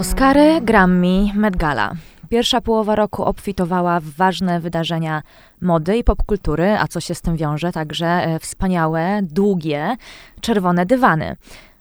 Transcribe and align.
Oscary, 0.00 0.60
Grammy, 0.60 1.34
Met 1.34 1.56
Gala. 1.56 1.92
Pierwsza 2.28 2.60
połowa 2.60 2.94
roku 2.94 3.24
obfitowała 3.24 4.00
w 4.00 4.04
ważne 4.04 4.60
wydarzenia 4.60 5.22
mody 5.60 5.96
i 5.96 6.04
popkultury, 6.04 6.76
a 6.78 6.88
co 6.88 7.00
się 7.00 7.14
z 7.14 7.20
tym 7.20 7.36
wiąże, 7.36 7.72
także 7.72 8.06
e, 8.06 8.38
wspaniałe, 8.38 9.20
długie, 9.22 9.96
czerwone 10.40 10.86
dywany. 10.86 11.36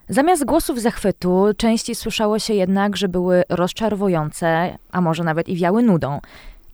Zamiast 0.09 0.45
głosów 0.45 0.81
zachwytu, 0.81 1.45
częściej 1.57 1.95
słyszało 1.95 2.39
się 2.39 2.53
jednak, 2.53 2.97
że 2.97 3.07
były 3.07 3.43
rozczarowujące, 3.49 4.77
a 4.91 5.01
może 5.01 5.23
nawet 5.23 5.49
i 5.49 5.55
wiały 5.55 5.83
nudą. 5.83 6.19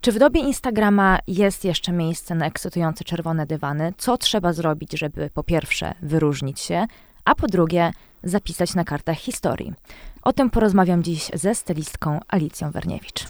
Czy 0.01 0.11
w 0.11 0.19
dobie 0.19 0.41
Instagrama 0.41 1.19
jest 1.27 1.65
jeszcze 1.65 1.91
miejsce 1.91 2.35
na 2.35 2.45
ekscytujące 2.45 3.03
czerwone 3.03 3.45
dywany? 3.45 3.93
Co 3.97 4.17
trzeba 4.17 4.53
zrobić, 4.53 4.99
żeby 4.99 5.29
po 5.33 5.43
pierwsze 5.43 5.93
wyróżnić 6.01 6.59
się, 6.59 6.85
a 7.25 7.35
po 7.35 7.47
drugie 7.47 7.91
zapisać 8.25 8.75
na 8.75 8.83
kartach 8.83 9.17
historii? 9.17 9.73
O 10.21 10.33
tym 10.33 10.49
porozmawiam 10.49 11.03
dziś 11.03 11.31
ze 11.33 11.55
stylistką 11.55 12.19
Alicją 12.27 12.71
Werniewicz. 12.71 13.25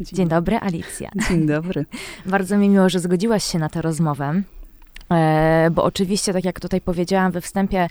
Dzień, 0.00 0.16
Dzień 0.16 0.28
dobry, 0.28 0.58
Alicja. 0.58 1.10
Dzień 1.28 1.46
dobry. 1.46 1.84
Bardzo 2.26 2.58
mi 2.58 2.68
miło, 2.68 2.88
że 2.88 3.00
zgodziłaś 3.00 3.44
się 3.44 3.58
na 3.58 3.68
tę 3.68 3.82
rozmowę. 3.82 4.42
E, 5.12 5.68
bo 5.72 5.84
oczywiście, 5.84 6.32
tak 6.32 6.44
jak 6.44 6.60
tutaj 6.60 6.80
powiedziałam 6.80 7.32
we 7.32 7.40
wstępie, 7.40 7.88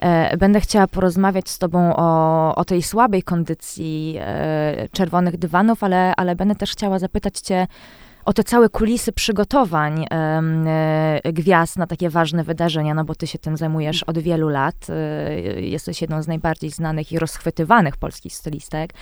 e, 0.00 0.36
będę 0.36 0.60
chciała 0.60 0.86
porozmawiać 0.86 1.48
z 1.48 1.58
Tobą 1.58 1.96
o, 1.96 2.54
o 2.54 2.64
tej 2.64 2.82
słabej 2.82 3.22
kondycji 3.22 4.16
e, 4.20 4.88
czerwonych 4.92 5.36
dywanów, 5.36 5.84
ale, 5.84 6.16
ale 6.16 6.36
będę 6.36 6.54
też 6.54 6.72
chciała 6.72 6.98
zapytać 6.98 7.38
Cię 7.38 7.66
o 8.24 8.32
te 8.32 8.44
całe 8.44 8.68
kulisy 8.68 9.12
przygotowań 9.12 10.06
e, 10.10 11.20
gwiazd 11.32 11.76
na 11.76 11.86
takie 11.86 12.10
ważne 12.10 12.44
wydarzenia, 12.44 12.94
no 12.94 13.04
bo 13.04 13.14
ty 13.14 13.26
się 13.26 13.38
tym 13.38 13.56
zajmujesz 13.56 14.02
od 14.02 14.18
wielu 14.18 14.48
lat. 14.48 14.86
E, 14.88 15.60
jesteś 15.60 16.00
jedną 16.00 16.22
z 16.22 16.28
najbardziej 16.28 16.70
znanych 16.70 17.12
i 17.12 17.18
rozchwytywanych 17.18 17.96
polskich 17.96 18.34
stylistek. 18.34 18.92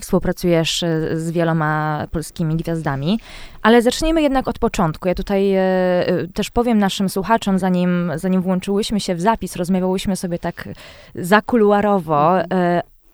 Współpracujesz 0.00 0.82
e, 0.82 1.16
z 1.16 1.30
wieloma 1.30 2.06
polskimi 2.10 2.56
gwiazdami. 2.56 3.20
Ale 3.62 3.82
zacznijmy 3.82 4.22
jednak 4.22 4.48
od 4.48 4.58
początku. 4.58 5.08
Ja 5.08 5.14
tutaj 5.14 5.54
też 6.34 6.50
powiem 6.50 6.78
naszym 6.78 7.08
słuchaczom, 7.08 7.58
zanim, 7.58 8.12
zanim 8.16 8.42
włączyłyśmy 8.42 9.00
się 9.00 9.14
w 9.14 9.20
zapis, 9.20 9.56
rozmawiałyśmy 9.56 10.16
sobie 10.16 10.38
tak 10.38 10.68
zakuluarowo 11.14 12.38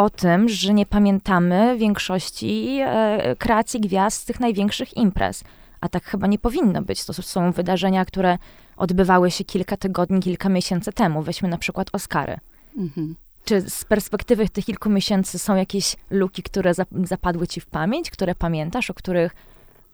o 0.03 0.11
tym, 0.11 0.49
że 0.49 0.75
nie 0.75 0.87
pamiętamy 0.87 1.77
większości 1.79 2.79
e, 2.85 3.37
kreacji 3.39 3.81
gwiazd 3.81 4.23
z 4.23 4.25
tych 4.25 4.41
największych 4.41 4.97
imprez. 4.97 5.45
A 5.81 5.89
tak 5.89 6.05
chyba 6.05 6.27
nie 6.27 6.39
powinno 6.39 6.83
być. 6.83 7.05
To 7.05 7.13
są 7.13 7.53
wydarzenia, 7.53 8.05
które 8.05 8.39
odbywały 8.77 9.31
się 9.31 9.45
kilka 9.45 9.77
tygodni, 9.77 10.21
kilka 10.21 10.49
miesięcy 10.49 10.93
temu. 10.93 11.23
Weźmy 11.23 11.49
na 11.49 11.59
przykład 11.59 11.89
Oscary. 11.93 12.37
Mhm. 12.79 13.15
Czy 13.45 13.61
z 13.71 13.85
perspektywy 13.85 14.49
tych 14.49 14.65
kilku 14.65 14.91
miesięcy 14.91 15.39
są 15.39 15.57
jakieś 15.57 15.97
luki, 16.11 16.43
które 16.43 16.73
zapadły 17.05 17.47
ci 17.47 17.61
w 17.61 17.67
pamięć, 17.67 18.11
które 18.11 18.35
pamiętasz, 18.35 18.91
o 18.91 18.95
których 18.95 19.35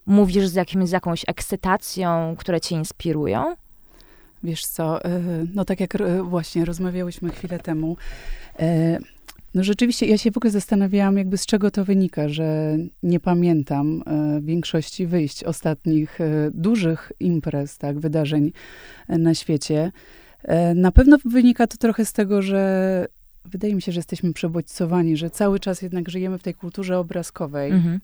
mówisz 0.07 0.49
z, 0.49 0.55
jakimś, 0.55 0.89
z 0.89 0.93
jakąś 0.93 1.25
ekscytacją, 1.27 2.37
które 2.39 2.61
cię 2.61 2.77
inspirują? 2.77 3.55
Wiesz 4.43 4.67
co, 4.67 5.05
e, 5.05 5.21
no 5.55 5.65
tak 5.65 5.81
jak 5.81 5.95
e, 5.95 6.23
właśnie 6.23 6.65
rozmawiałyśmy 6.65 7.31
chwilę 7.31 7.59
temu, 7.59 7.97
no 9.55 9.65
rzeczywiście, 9.65 10.07
ja 10.07 10.19
się 10.19 10.31
w 10.31 10.37
ogóle 10.37 10.51
zastanawiałam, 10.51 11.17
jakby 11.17 11.39
z 11.39 11.47
czego 11.47 11.71
to 11.71 11.85
wynika, 11.85 12.29
że 12.29 12.77
nie 13.03 13.21
pamiętam 13.21 14.03
e, 14.07 14.41
większości 14.43 15.07
wyjść 15.07 15.45
ostatnich 15.45 16.21
e, 16.21 16.51
dużych 16.55 17.13
imprez, 17.21 17.79
tak, 17.79 17.99
wydarzeń 17.99 18.53
e, 19.09 19.19
na 19.19 19.35
świecie. 19.35 19.93
Na 20.75 20.93
pewno 20.93 21.17
wynika 21.25 21.67
to 21.67 21.77
trochę 21.77 22.05
z 22.05 22.13
tego, 22.13 22.43
że 22.43 23.07
wydaje 23.45 23.75
mi 23.75 23.83
się, 23.83 23.93
że 23.93 23.99
jesteśmy 23.99 24.33
przebodźcowani, 24.33 25.17
że 25.17 25.31
cały 25.31 25.61
czas 25.61 25.83
jednak 25.83 26.09
żyjemy 26.09 26.39
w 26.39 26.43
tej 26.43 26.55
kulturze 26.55 26.99
obrazkowej. 26.99 27.73
Mhm. 27.73 28.01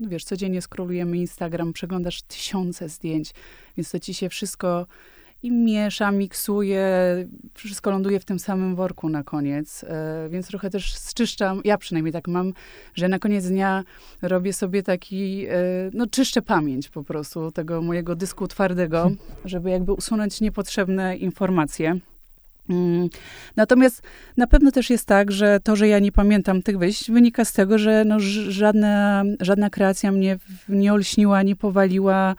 No 0.00 0.08
wiesz, 0.08 0.24
codziennie 0.24 0.62
skrolujemy 0.62 1.16
Instagram, 1.16 1.72
przeglądasz 1.72 2.22
tysiące 2.22 2.88
zdjęć, 2.88 3.34
więc 3.76 3.90
to 3.90 3.98
ci 3.98 4.14
się 4.14 4.28
wszystko 4.28 4.86
i 5.44 5.52
miesza, 5.52 6.10
miksuje, 6.10 6.86
wszystko 7.54 7.90
ląduje 7.90 8.20
w 8.20 8.24
tym 8.24 8.38
samym 8.38 8.76
worku 8.76 9.08
na 9.08 9.22
koniec. 9.22 9.84
E, 9.84 10.28
więc 10.30 10.46
trochę 10.46 10.70
też 10.70 10.94
zczyszczam, 10.94 11.60
ja 11.64 11.78
przynajmniej 11.78 12.12
tak 12.12 12.28
mam, 12.28 12.52
że 12.94 13.08
na 13.08 13.18
koniec 13.18 13.48
dnia 13.48 13.84
robię 14.22 14.52
sobie 14.52 14.82
taki, 14.82 15.46
e, 15.46 15.54
no 15.92 16.06
czyszczę 16.06 16.42
pamięć 16.42 16.88
po 16.88 17.04
prostu 17.04 17.50
tego 17.50 17.82
mojego 17.82 18.16
dysku 18.16 18.48
twardego, 18.48 19.10
żeby 19.44 19.70
jakby 19.70 19.92
usunąć 19.92 20.40
niepotrzebne 20.40 21.16
informacje. 21.16 21.98
Mm. 22.68 23.08
Natomiast 23.56 24.02
na 24.36 24.46
pewno 24.46 24.70
też 24.70 24.90
jest 24.90 25.06
tak, 25.06 25.32
że 25.32 25.60
to, 25.60 25.76
że 25.76 25.88
ja 25.88 25.98
nie 25.98 26.12
pamiętam 26.12 26.62
tych 26.62 26.78
wyjść, 26.78 27.10
wynika 27.10 27.44
z 27.44 27.52
tego, 27.52 27.78
że 27.78 28.04
no, 28.04 28.16
żadna, 28.48 29.24
żadna 29.40 29.70
kreacja 29.70 30.12
mnie 30.12 30.38
nie 30.68 30.92
olśniła, 30.92 31.42
nie 31.42 31.56
powaliła, 31.56 32.34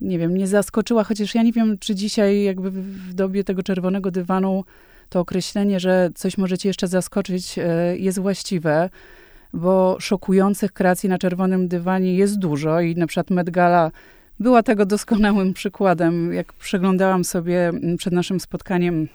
nie 0.00 0.18
wiem, 0.18 0.36
nie 0.36 0.46
zaskoczyła, 0.46 1.04
chociaż 1.04 1.34
ja 1.34 1.42
nie 1.42 1.52
wiem, 1.52 1.78
czy 1.78 1.94
dzisiaj 1.94 2.42
jakby 2.42 2.70
w 2.70 3.14
dobie 3.14 3.44
tego 3.44 3.62
czerwonego 3.62 4.10
dywanu 4.10 4.64
to 5.08 5.20
określenie, 5.20 5.80
że 5.80 6.10
coś 6.14 6.38
może 6.38 6.58
cię 6.58 6.68
jeszcze 6.68 6.88
zaskoczyć, 6.88 7.58
e, 7.58 7.96
jest 7.96 8.18
właściwe, 8.18 8.90
bo 9.52 9.96
szokujących 10.00 10.72
kreacji 10.72 11.08
na 11.08 11.18
czerwonym 11.18 11.68
dywanie 11.68 12.14
jest 12.14 12.38
dużo 12.38 12.80
i 12.80 12.96
na 12.96 13.06
przykład 13.06 13.30
Met 13.30 13.50
Gala 13.50 13.90
była 14.40 14.62
tego 14.62 14.86
doskonałym 14.86 15.52
przykładem. 15.52 16.32
Jak 16.32 16.52
przeglądałam 16.52 17.24
sobie 17.24 17.72
przed 17.98 18.12
naszym 18.12 18.40
spotkaniem 18.40 19.08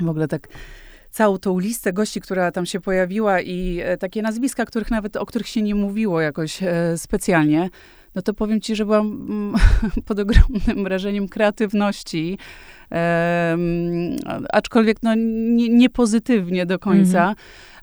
w 0.00 0.08
ogóle 0.08 0.28
tak 0.28 0.48
całą 1.10 1.38
tą 1.38 1.58
listę 1.58 1.92
gości, 1.92 2.20
która 2.20 2.52
tam 2.52 2.66
się 2.66 2.80
pojawiła 2.80 3.40
i 3.40 3.80
e, 3.84 3.96
takie 3.96 4.22
nazwiska, 4.22 4.64
których 4.64 4.90
nawet, 4.90 5.16
o 5.16 5.26
których 5.26 5.48
się 5.48 5.62
nie 5.62 5.74
mówiło 5.74 6.20
jakoś 6.20 6.62
e, 6.62 6.98
specjalnie, 6.98 7.70
no 8.14 8.22
to 8.22 8.34
powiem 8.34 8.60
ci, 8.60 8.76
że 8.76 8.84
byłam 8.84 9.06
mm, 9.06 9.54
pod 10.06 10.18
ogromnym 10.18 10.84
wrażeniem 10.84 11.28
kreatywności. 11.28 12.38
Um, 12.90 14.16
aczkolwiek 14.52 14.96
no, 15.02 15.14
nie, 15.14 15.68
nie, 15.68 15.90
pozytywnie 15.90 16.66
do 16.66 16.78
końca, 16.78 17.34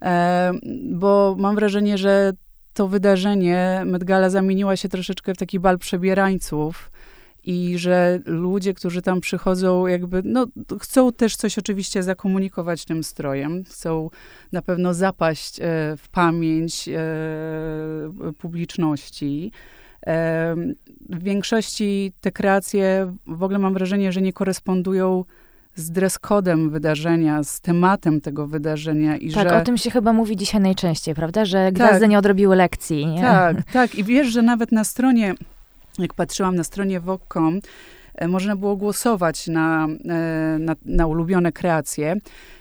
um, 0.02 0.60
bo 1.00 1.36
mam 1.40 1.56
wrażenie, 1.56 1.98
że 1.98 2.34
to 2.74 2.88
wydarzenie 2.88 3.82
Met 3.86 4.04
Gala 4.04 4.30
zamieniła 4.30 4.76
się 4.76 4.90
troszeczkę 4.90 5.34
w 5.34 5.38
taki 5.38 5.60
bal 5.60 5.78
przebierańców 5.78 6.92
i 7.48 7.78
że 7.78 8.20
ludzie, 8.26 8.74
którzy 8.74 9.02
tam 9.02 9.22
przychodzą, 9.22 9.88
jakby, 9.88 10.22
no, 10.26 10.48
chcą 10.82 11.12
też 11.12 11.36
coś 11.36 11.58
oczywiście 11.58 12.04
zakomunikować 12.04 12.86
tym 12.86 13.04
strojem, 13.04 13.64
chcą 13.64 14.10
na 14.52 14.62
pewno 14.62 14.94
zapaść 14.94 15.60
e, 15.60 15.64
w 15.98 16.10
pamięć 16.12 16.90
e, 16.90 16.94
publiczności. 18.38 19.52
W 21.10 21.24
większości 21.24 22.14
te 22.22 22.32
kreacje 22.32 23.14
w 23.28 23.44
ogóle 23.44 23.60
mam 23.60 23.74
wrażenie, 23.74 24.12
że 24.12 24.22
nie 24.22 24.34
korespondują 24.34 25.24
z 25.76 25.92
dress 25.92 26.20
codem 26.20 26.70
wydarzenia, 26.70 27.44
z 27.44 27.62
tematem 27.62 28.22
tego 28.22 28.48
wydarzenia. 28.48 29.18
I 29.18 29.32
tak, 29.32 29.50
że... 29.50 29.58
o 29.58 29.62
tym 29.62 29.78
się 29.78 29.92
chyba 29.92 30.14
mówi 30.14 30.36
dzisiaj 30.36 30.62
najczęściej, 30.62 31.16
prawda? 31.16 31.46
Że 31.46 31.72
gwiazdy 31.72 32.00
tak. 32.00 32.10
nie 32.10 32.20
odrobiły 32.20 32.56
lekcji. 32.56 33.06
Nie? 33.06 33.22
Tak, 33.22 33.58
tak. 33.74 33.96
I 33.96 34.04
wiesz, 34.04 34.28
że 34.28 34.42
nawet 34.42 34.72
na 34.72 34.84
stronie, 34.84 35.34
jak 36.00 36.14
patrzyłam 36.14 36.56
na 36.56 36.64
stronie 36.64 37.00
Vogue.com, 37.00 37.60
można 38.28 38.56
było 38.56 38.76
głosować 38.76 39.48
na, 39.48 39.88
e, 40.10 40.58
na, 40.60 40.76
na 40.86 41.08
ulubione 41.08 41.52
kreacje. 41.52 42.16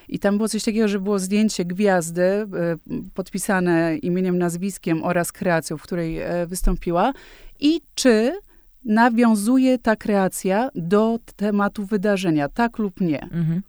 I 0.09 0.19
tam 0.19 0.37
było 0.37 0.49
coś 0.49 0.63
takiego, 0.63 0.87
że 0.87 0.99
było 0.99 1.19
zdjęcie 1.19 1.65
gwiazdy 1.65 2.21
e, 2.23 2.47
podpisane 3.13 3.97
imieniem, 3.97 4.37
nazwiskiem 4.37 5.03
oraz 5.03 5.31
kreacją, 5.31 5.77
w 5.77 5.81
której 5.81 6.19
e, 6.19 6.47
wystąpiła 6.47 7.13
i 7.59 7.81
czy 7.95 8.39
nawiązuje 8.85 9.77
ta 9.79 9.95
kreacja 9.95 10.69
do 10.75 11.19
tematu 11.35 11.85
wydarzenia, 11.85 12.49
tak 12.49 12.77
lub 12.77 13.01
nie. 13.01 13.23
Mhm. 13.23 13.61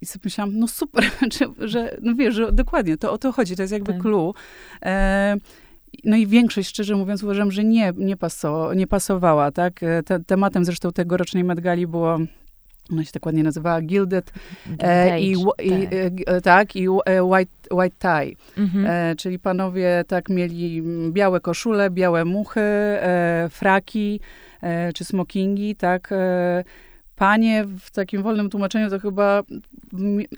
I 0.00 0.06
sobie 0.06 0.22
myślałam, 0.24 0.58
no 0.58 0.68
super, 0.68 1.04
że, 1.38 1.68
że, 1.68 1.96
no 2.02 2.14
wiesz, 2.14 2.34
że 2.34 2.52
dokładnie, 2.52 2.96
to 2.96 3.12
o 3.12 3.18
to 3.18 3.32
chodzi, 3.32 3.56
to 3.56 3.62
jest 3.62 3.72
jakby 3.72 3.92
tak. 3.92 4.02
clue. 4.02 4.34
E, 4.82 5.36
no 6.04 6.16
i 6.16 6.26
większość, 6.26 6.68
szczerze 6.68 6.96
mówiąc, 6.96 7.22
uważam, 7.22 7.52
że 7.52 7.64
nie, 7.64 7.92
nie, 7.96 8.16
paso, 8.16 8.74
nie 8.74 8.86
pasowała, 8.86 9.52
tak? 9.52 9.82
E, 9.82 10.02
te, 10.02 10.24
tematem 10.24 10.64
zresztą 10.64 10.92
tegorocznej 10.92 11.44
Medgali 11.44 11.86
było 11.86 12.18
ona 12.92 13.04
się 13.04 13.12
tak 13.12 13.26
ładnie 13.26 13.42
nazywała 13.42 13.82
Gilded 13.82 14.32
e, 14.78 15.20
i, 15.20 15.32
i, 15.32 15.34
tak. 15.34 16.12
E, 16.26 16.40
tak, 16.40 16.76
i 16.76 16.86
e, 17.04 17.24
white, 17.24 17.52
white 17.70 17.96
Tie. 17.98 18.36
Mhm. 18.56 18.86
E, 18.86 19.16
czyli 19.16 19.38
panowie 19.38 20.04
tak 20.08 20.28
mieli 20.28 20.82
białe 21.10 21.40
koszule, 21.40 21.90
białe 21.90 22.24
muchy, 22.24 22.60
e, 22.60 23.48
fraki 23.50 24.20
e, 24.62 24.92
czy 24.92 25.04
smokingi, 25.04 25.76
tak. 25.76 26.10
Panie 27.18 27.64
w 27.80 27.90
takim 27.90 28.22
wolnym 28.22 28.50
tłumaczeniu 28.50 28.90
to 28.90 28.98
chyba 28.98 29.42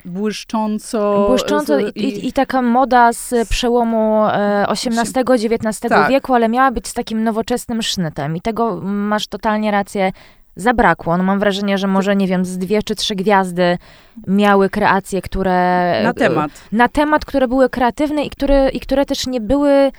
błyszcząco. 0.04 1.26
Błyszcząco 1.28 1.78
i, 1.78 1.84
i, 1.84 2.28
i 2.28 2.32
taka 2.32 2.62
moda 2.62 3.12
z 3.12 3.48
przełomu 3.48 4.22
XVIII-XIX 4.68 5.80
tak. 5.80 6.10
wieku, 6.10 6.34
ale 6.34 6.48
miała 6.48 6.70
być 6.70 6.88
z 6.88 6.94
takim 6.94 7.24
nowoczesnym 7.24 7.82
sznytem. 7.82 8.36
I 8.36 8.40
tego 8.40 8.80
masz 8.84 9.26
totalnie 9.26 9.70
rację 9.70 10.12
zabrakło. 10.56 11.16
No 11.16 11.24
mam 11.24 11.38
wrażenie, 11.38 11.78
że 11.78 11.86
może, 11.86 12.16
nie 12.16 12.26
wiem, 12.26 12.44
z 12.44 12.58
dwie 12.58 12.82
czy 12.82 12.94
trzy 12.94 13.14
gwiazdy 13.14 13.78
miały 14.26 14.70
kreacje, 14.70 15.22
które... 15.22 15.52
Na 16.04 16.14
temat. 16.14 16.50
Na 16.72 16.88
temat, 16.88 17.24
które 17.24 17.48
były 17.48 17.68
kreatywne 17.68 18.24
i 18.24 18.30
które, 18.30 18.68
i 18.68 18.80
które 18.80 19.06
też 19.06 19.26
nie 19.26 19.40
były 19.40 19.92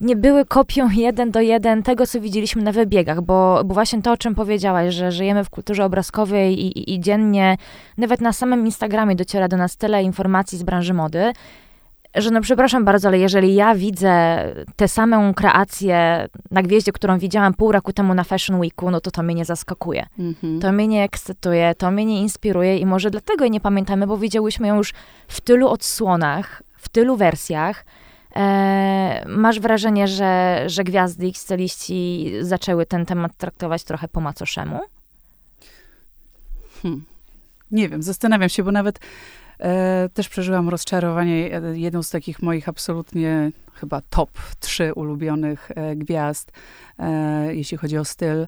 nie 0.00 0.16
były 0.16 0.44
kopią 0.44 0.90
jeden 0.90 1.30
do 1.30 1.40
jeden 1.40 1.82
tego, 1.82 2.06
co 2.06 2.20
widzieliśmy 2.20 2.62
na 2.62 2.72
wybiegach, 2.72 3.22
bo, 3.22 3.62
bo 3.64 3.74
właśnie 3.74 4.02
to, 4.02 4.12
o 4.12 4.16
czym 4.16 4.34
powiedziałaś, 4.34 4.94
że 4.94 5.12
żyjemy 5.12 5.44
w 5.44 5.50
kulturze 5.50 5.84
obrazkowej 5.84 6.60
i, 6.60 6.78
i, 6.78 6.94
i 6.94 7.00
dziennie, 7.00 7.56
nawet 7.98 8.20
na 8.20 8.32
samym 8.32 8.66
Instagramie 8.66 9.16
dociera 9.16 9.48
do 9.48 9.56
nas 9.56 9.76
tyle 9.76 10.02
informacji 10.02 10.58
z 10.58 10.62
branży 10.62 10.94
mody, 10.94 11.32
że 12.14 12.30
no 12.30 12.40
przepraszam 12.40 12.84
bardzo, 12.84 13.08
ale 13.08 13.18
jeżeli 13.18 13.54
ja 13.54 13.74
widzę 13.74 14.44
tę 14.76 14.88
samą 14.88 15.34
kreację 15.34 16.28
na 16.50 16.62
gwieździe, 16.62 16.92
którą 16.92 17.18
widziałam 17.18 17.54
pół 17.54 17.72
roku 17.72 17.92
temu 17.92 18.14
na 18.14 18.24
Fashion 18.24 18.60
Weeku, 18.60 18.90
no 18.90 19.00
to 19.00 19.10
to 19.10 19.22
mnie 19.22 19.34
nie 19.34 19.44
zaskakuje. 19.44 20.06
Mhm. 20.18 20.60
To 20.60 20.72
mnie 20.72 20.88
nie 20.88 21.02
ekscytuje, 21.04 21.74
to 21.74 21.90
mnie 21.90 22.04
nie 22.04 22.20
inspiruje 22.20 22.78
i 22.78 22.86
może 22.86 23.10
dlatego 23.10 23.44
jej 23.44 23.50
nie 23.50 23.60
pamiętamy, 23.60 24.06
bo 24.06 24.18
widziałyśmy 24.18 24.68
ją 24.68 24.76
już 24.76 24.92
w 25.28 25.40
tylu 25.40 25.68
odsłonach, 25.68 26.62
w 26.76 26.88
tylu 26.88 27.16
wersjach. 27.16 27.84
Eee, 28.34 29.28
masz 29.28 29.60
wrażenie, 29.60 30.08
że, 30.08 30.62
że 30.66 30.84
gwiazdy 30.84 31.28
i 31.28 31.34
styliści 31.34 32.32
zaczęły 32.40 32.86
ten 32.86 33.06
temat 33.06 33.36
traktować 33.36 33.84
trochę 33.84 34.08
po 34.08 34.20
macoszemu? 34.20 34.80
Hmm. 36.82 37.04
Nie 37.70 37.88
wiem, 37.88 38.02
zastanawiam 38.02 38.48
się, 38.48 38.62
bo 38.62 38.72
nawet 38.72 39.00
E, 39.60 40.08
też 40.14 40.28
przeżyłam 40.28 40.68
rozczarowanie. 40.68 41.56
E, 41.56 41.78
jedną 41.78 42.02
z 42.02 42.10
takich 42.10 42.42
moich 42.42 42.68
absolutnie 42.68 43.52
chyba 43.74 44.00
top 44.10 44.30
trzy 44.60 44.94
ulubionych 44.94 45.70
e, 45.74 45.96
gwiazd, 45.96 46.52
jeśli 47.50 47.76
chodzi 47.78 47.98
o 47.98 48.04
styl, 48.04 48.46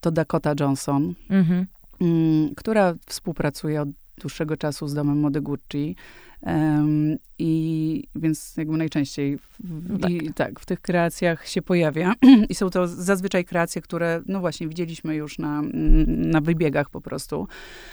to 0.00 0.10
Dakota 0.10 0.54
Johnson, 0.60 1.14
mhm. 1.30 1.66
Mm, 2.00 2.54
która 2.54 2.94
współpracuje 3.06 3.82
od 3.82 3.88
dłuższego 4.20 4.56
czasu 4.56 4.88
z 4.88 4.94
domem 4.94 5.20
mody 5.20 5.40
Gucci. 5.40 5.96
Um, 6.42 7.16
I 7.38 8.04
więc 8.14 8.56
jakby 8.56 8.76
najczęściej 8.76 9.38
w, 9.38 9.58
no 9.88 9.98
tak. 9.98 10.10
I, 10.10 10.32
tak, 10.34 10.60
w 10.60 10.66
tych 10.66 10.80
kreacjach 10.80 11.48
się 11.48 11.62
pojawia. 11.62 12.12
I 12.50 12.54
są 12.54 12.70
to 12.70 12.88
zazwyczaj 12.88 13.44
kreacje, 13.44 13.82
które, 13.82 14.22
no 14.26 14.40
właśnie, 14.40 14.68
widzieliśmy 14.68 15.14
już 15.14 15.38
na, 15.38 15.62
na 16.06 16.40
wybiegach 16.40 16.90
po 16.90 17.00
prostu 17.00 17.48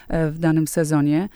w 0.10 0.40
danym 0.40 0.68
sezonie. 0.68 1.30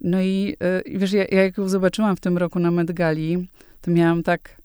No 0.00 0.20
i, 0.20 0.56
y, 0.88 0.98
wiesz, 0.98 1.12
ja, 1.12 1.24
ja 1.24 1.42
jak 1.42 1.58
ją 1.58 1.68
zobaczyłam 1.68 2.16
w 2.16 2.20
tym 2.20 2.38
roku 2.38 2.58
na 2.58 2.70
Medgali, 2.70 3.48
to 3.80 3.90
miałam 3.90 4.22
tak 4.22 4.60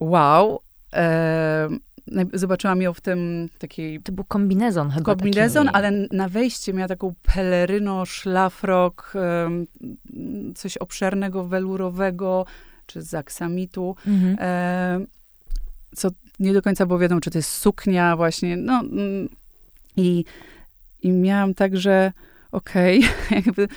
wow. 0.00 0.60
E, 0.94 1.68
zobaczyłam 2.32 2.82
ją 2.82 2.92
w 2.92 3.00
tym 3.00 3.48
takiej... 3.58 4.02
To 4.02 4.12
był 4.12 4.24
kombinezon 4.24 4.90
chyba 4.90 5.04
Kombinezon, 5.04 5.66
taki... 5.66 5.76
ale 5.76 5.90
na 6.10 6.28
wejście 6.28 6.72
miała 6.72 6.88
taką 6.88 7.14
peleryno, 7.34 8.06
szlafrok, 8.06 9.12
e, 9.14 9.50
coś 10.54 10.76
obszernego, 10.76 11.44
welurowego, 11.44 12.46
czy 12.86 13.02
z 13.02 13.14
aksamitu. 13.14 13.96
Mhm. 14.06 14.36
E, 14.40 15.06
co 15.96 16.10
nie 16.38 16.52
do 16.52 16.62
końca 16.62 16.86
było 16.86 16.98
wiadomo, 16.98 17.20
czy 17.20 17.30
to 17.30 17.38
jest 17.38 17.50
suknia 17.50 18.16
właśnie, 18.16 18.56
no 18.56 18.80
mm, 18.80 19.28
i, 19.96 20.24
i 21.02 21.10
miałam 21.10 21.54
także 21.54 22.12
okej, 22.52 22.98
okay, 22.98 23.36
jakby 23.44 23.68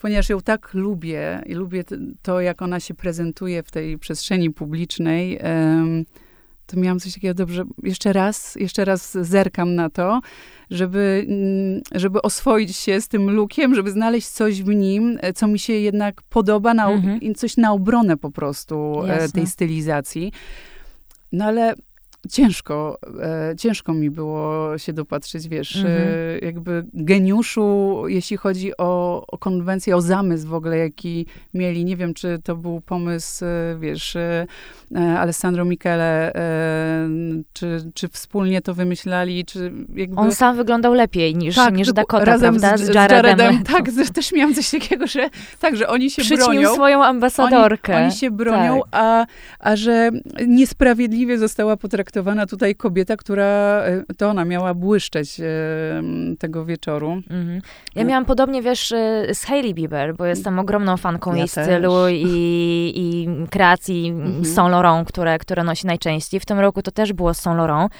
ponieważ 0.00 0.28
ją 0.28 0.40
tak 0.40 0.74
lubię 0.74 1.42
i 1.46 1.54
lubię 1.54 1.84
to, 2.22 2.40
jak 2.40 2.62
ona 2.62 2.80
się 2.80 2.94
prezentuje 2.94 3.62
w 3.62 3.70
tej 3.70 3.98
przestrzeni 3.98 4.50
publicznej, 4.50 5.38
to 6.70 6.80
miałam 6.80 7.00
coś 7.00 7.14
takiego, 7.14 7.34
dobrze, 7.34 7.64
jeszcze 7.82 8.12
raz, 8.12 8.56
jeszcze 8.56 8.84
raz 8.84 9.18
zerkam 9.20 9.74
na 9.74 9.90
to, 9.90 10.20
żeby, 10.70 11.26
mm, 11.28 11.80
żeby 11.92 12.22
oswoić 12.22 12.76
się 12.76 13.00
z 13.00 13.08
tym 13.08 13.30
lookiem, 13.30 13.74
żeby 13.74 13.90
znaleźć 13.90 14.28
coś 14.28 14.62
w 14.62 14.68
nim, 14.68 15.18
e, 15.20 15.32
co 15.32 15.46
mi 15.46 15.58
się 15.58 15.72
jednak 15.72 16.22
podoba, 16.22 16.74
na, 16.74 16.90
mhm. 16.90 17.34
coś 17.34 17.56
na 17.56 17.72
obronę 17.72 18.16
po 18.16 18.30
prostu 18.30 19.02
e, 19.04 19.08
Jasne. 19.08 19.28
tej 19.28 19.46
stylizacji. 19.46 20.32
No 21.32 21.44
ale 21.44 21.74
ciężko, 22.28 22.98
e, 23.22 23.56
ciężko 23.56 23.94
mi 23.94 24.10
było 24.10 24.78
się 24.78 24.92
dopatrzeć, 24.92 25.48
wiesz, 25.48 25.76
e, 25.76 25.78
mhm. 25.78 26.08
e, 26.08 26.38
jakby 26.46 26.84
geniuszu, 26.94 28.02
jeśli 28.06 28.36
chodzi 28.36 28.76
o, 28.78 29.24
o 29.26 29.38
konwencję, 29.38 29.96
o 29.96 30.00
zamysł 30.00 30.48
w 30.48 30.54
ogóle, 30.54 30.78
jaki 30.78 31.26
mieli. 31.54 31.84
Nie 31.84 31.96
wiem, 31.96 32.14
czy 32.14 32.38
to 32.44 32.56
był 32.56 32.80
pomysł, 32.80 33.44
e, 33.44 33.76
wiesz, 33.80 34.16
e, 34.16 34.46
e 34.94 35.18
Alessandro 35.18 35.64
Michele, 35.64 36.32
czy, 37.52 37.90
czy 37.94 38.08
wspólnie 38.08 38.62
to 38.62 38.74
wymyślali, 38.74 39.44
czy 39.44 39.72
jakby... 39.94 40.16
On 40.16 40.32
sam 40.32 40.56
wyglądał 40.56 40.94
lepiej 40.94 41.34
niż, 41.36 41.54
tak, 41.54 41.74
niż 41.74 41.92
Dakota, 41.92 42.24
razem 42.24 42.56
prawda? 42.56 42.76
Z, 42.76 42.80
z 42.80 42.94
Jaredem. 42.94 43.38
Jaredem. 43.38 43.64
Tak, 43.70 43.86
też 44.14 44.32
miałam 44.32 44.54
coś 44.54 44.70
takiego, 44.70 45.06
że 45.06 45.30
tak, 45.60 45.76
że 45.76 45.88
oni 45.88 46.10
się 46.10 46.22
Przyćmił 46.22 46.46
bronią. 46.46 46.74
swoją 46.74 47.04
ambasadorkę. 47.04 47.96
Oni, 47.96 48.04
oni 48.04 48.12
się 48.12 48.30
bronią, 48.30 48.80
tak. 48.80 48.88
a, 48.92 49.26
a 49.58 49.76
że 49.76 50.10
niesprawiedliwie 50.46 51.38
została 51.38 51.76
potraktowana 51.76 52.09
potraktowana 52.10 52.46
tutaj 52.46 52.74
kobieta, 52.74 53.16
która, 53.16 53.44
e, 53.44 54.04
to 54.16 54.28
ona 54.28 54.44
miała 54.44 54.74
błyszczeć 54.74 55.40
e, 55.40 55.44
tego 56.38 56.64
wieczoru. 56.64 57.10
Mhm. 57.30 57.60
Ja 57.94 58.04
miałam 58.04 58.24
podobnie, 58.24 58.62
wiesz, 58.62 58.92
e, 58.92 59.34
z 59.34 59.44
Hailey 59.44 59.74
Bieber, 59.74 60.16
bo 60.16 60.24
jestem 60.24 60.58
ogromną 60.58 60.96
fanką 60.96 61.30
ja 61.30 61.38
jej 61.38 61.48
też. 61.48 61.66
stylu 61.66 62.08
i, 62.08 62.92
i 62.96 63.28
kreacji 63.50 64.08
mhm. 64.08 64.44
Saint 64.44 64.70
Laurent, 64.70 65.08
które, 65.08 65.38
które 65.38 65.64
nosi 65.64 65.86
najczęściej. 65.86 66.40
W 66.40 66.46
tym 66.46 66.58
roku 66.58 66.82
to 66.82 66.90
też 66.90 67.12
było 67.12 67.34
Saint 67.34 67.58
Laurent. 67.58 67.92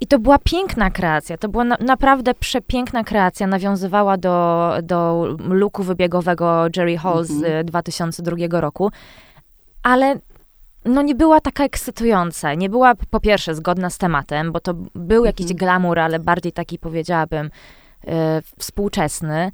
I 0.00 0.06
to 0.06 0.18
była 0.18 0.38
piękna 0.38 0.90
kreacja, 0.90 1.36
to 1.38 1.48
była 1.48 1.64
na, 1.64 1.76
naprawdę 1.80 2.34
przepiękna 2.34 3.04
kreacja, 3.04 3.46
nawiązywała 3.46 4.16
do, 4.16 4.70
do 4.82 5.28
luku 5.48 5.82
wybiegowego 5.82 6.66
Jerry 6.76 6.98
Hall 6.98 7.24
mm 7.30 7.42
-hmm. 7.42 7.62
z 7.62 7.66
2002 7.66 8.32
mhm. 8.32 8.62
roku, 8.62 8.90
ale 9.82 10.18
no 10.84 11.02
nie 11.02 11.14
była 11.14 11.40
taka 11.40 11.64
ekscytująca. 11.64 12.54
Nie 12.54 12.70
była 12.70 12.94
po 13.10 13.20
pierwsze 13.20 13.54
zgodna 13.54 13.90
z 13.90 13.98
tematem, 13.98 14.52
bo 14.52 14.60
to 14.60 14.74
był 14.94 15.24
jakiś 15.24 15.44
mhm. 15.50 15.58
glamour, 15.58 15.98
ale 15.98 16.18
bardziej 16.18 16.52
taki 16.52 16.78
powiedziałabym 16.78 17.50
e, 18.06 18.42
współczesny. 18.58 19.52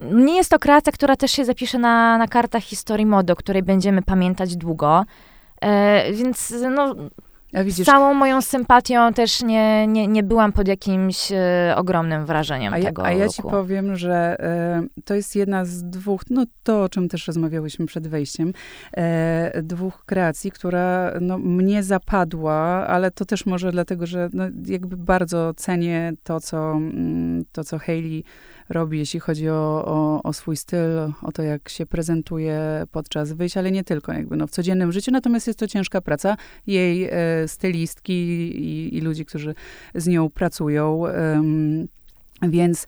Nie 0.00 0.36
jest 0.36 0.50
to 0.50 0.58
kreacja, 0.58 0.92
która 0.92 1.16
też 1.16 1.30
się 1.30 1.44
zapisze 1.44 1.78
na, 1.78 2.18
na 2.18 2.28
kartach 2.28 2.62
historii 2.62 3.06
mody, 3.06 3.32
o 3.32 3.36
której 3.36 3.62
będziemy 3.62 4.02
pamiętać 4.02 4.56
długo. 4.56 5.04
E, 5.60 6.12
więc 6.12 6.54
no, 6.70 6.94
z 7.64 7.84
całą 7.84 8.14
moją 8.14 8.42
sympatią 8.42 9.12
też 9.12 9.42
nie, 9.42 9.86
nie, 9.86 10.06
nie 10.06 10.22
byłam 10.22 10.52
pod 10.52 10.68
jakimś 10.68 11.32
e, 11.32 11.74
ogromnym 11.76 12.26
wrażeniem 12.26 12.74
a 12.74 12.80
tego 12.80 13.06
A 13.06 13.12
ja 13.12 13.28
ci 13.28 13.42
powiem, 13.42 13.96
że 13.96 14.36
e, 14.40 15.02
to 15.04 15.14
jest 15.14 15.36
jedna 15.36 15.64
z 15.64 15.82
dwóch, 15.84 16.22
no 16.30 16.44
to 16.62 16.82
o 16.82 16.88
czym 16.88 17.08
też 17.08 17.26
rozmawiałyśmy 17.26 17.86
przed 17.86 18.08
wejściem, 18.08 18.52
e, 18.96 19.62
dwóch 19.62 20.04
kreacji, 20.04 20.50
która 20.50 21.12
no, 21.20 21.38
mnie 21.38 21.82
zapadła, 21.82 22.86
ale 22.86 23.10
to 23.10 23.24
też 23.24 23.46
może 23.46 23.72
dlatego, 23.72 24.06
że 24.06 24.28
no, 24.32 24.44
jakby 24.66 24.96
bardzo 24.96 25.54
cenię 25.54 26.12
to, 26.22 26.40
co, 26.40 26.72
mm, 26.72 27.44
to, 27.52 27.64
co 27.64 27.78
Hayley 27.78 28.24
robi, 28.68 28.98
jeśli 28.98 29.20
chodzi 29.20 29.48
o, 29.48 29.84
o, 29.86 30.22
o, 30.22 30.32
swój 30.32 30.56
styl, 30.56 31.12
o 31.22 31.32
to, 31.32 31.42
jak 31.42 31.68
się 31.68 31.86
prezentuje 31.86 32.60
podczas 32.92 33.32
wyjść, 33.32 33.56
ale 33.56 33.70
nie 33.70 33.84
tylko 33.84 34.12
jakby 34.12 34.36
no, 34.36 34.46
w 34.46 34.50
codziennym 34.50 34.92
życiu. 34.92 35.10
Natomiast 35.10 35.46
jest 35.46 35.58
to 35.58 35.68
ciężka 35.68 36.00
praca 36.00 36.36
jej 36.66 37.04
e, 37.04 37.48
stylistki 37.48 38.12
i, 38.12 38.96
i, 38.96 39.00
ludzi, 39.00 39.24
którzy 39.24 39.54
z 39.94 40.06
nią 40.06 40.30
pracują. 40.30 41.02
Więc 42.42 42.86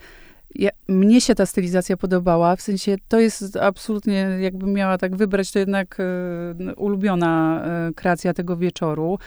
ja, 0.59 0.71
mnie 0.89 1.21
się 1.21 1.35
ta 1.35 1.47
stylizacja 1.47 1.97
podobała, 1.97 2.57
w 2.57 2.63
sensie 2.63 2.97
to 3.09 3.21
jest 3.21 3.57
absolutnie, 3.57 4.15
jakbym 4.41 4.73
miała 4.73 4.99
tak 4.99 5.17
wybrać, 5.17 5.53
to 5.53 5.59
jednak 5.59 5.97
e, 6.01 6.75
ulubiona 6.75 7.63
e, 7.65 7.93
kreacja 7.95 8.35
tego 8.35 8.57
wieczoru. 8.57 9.19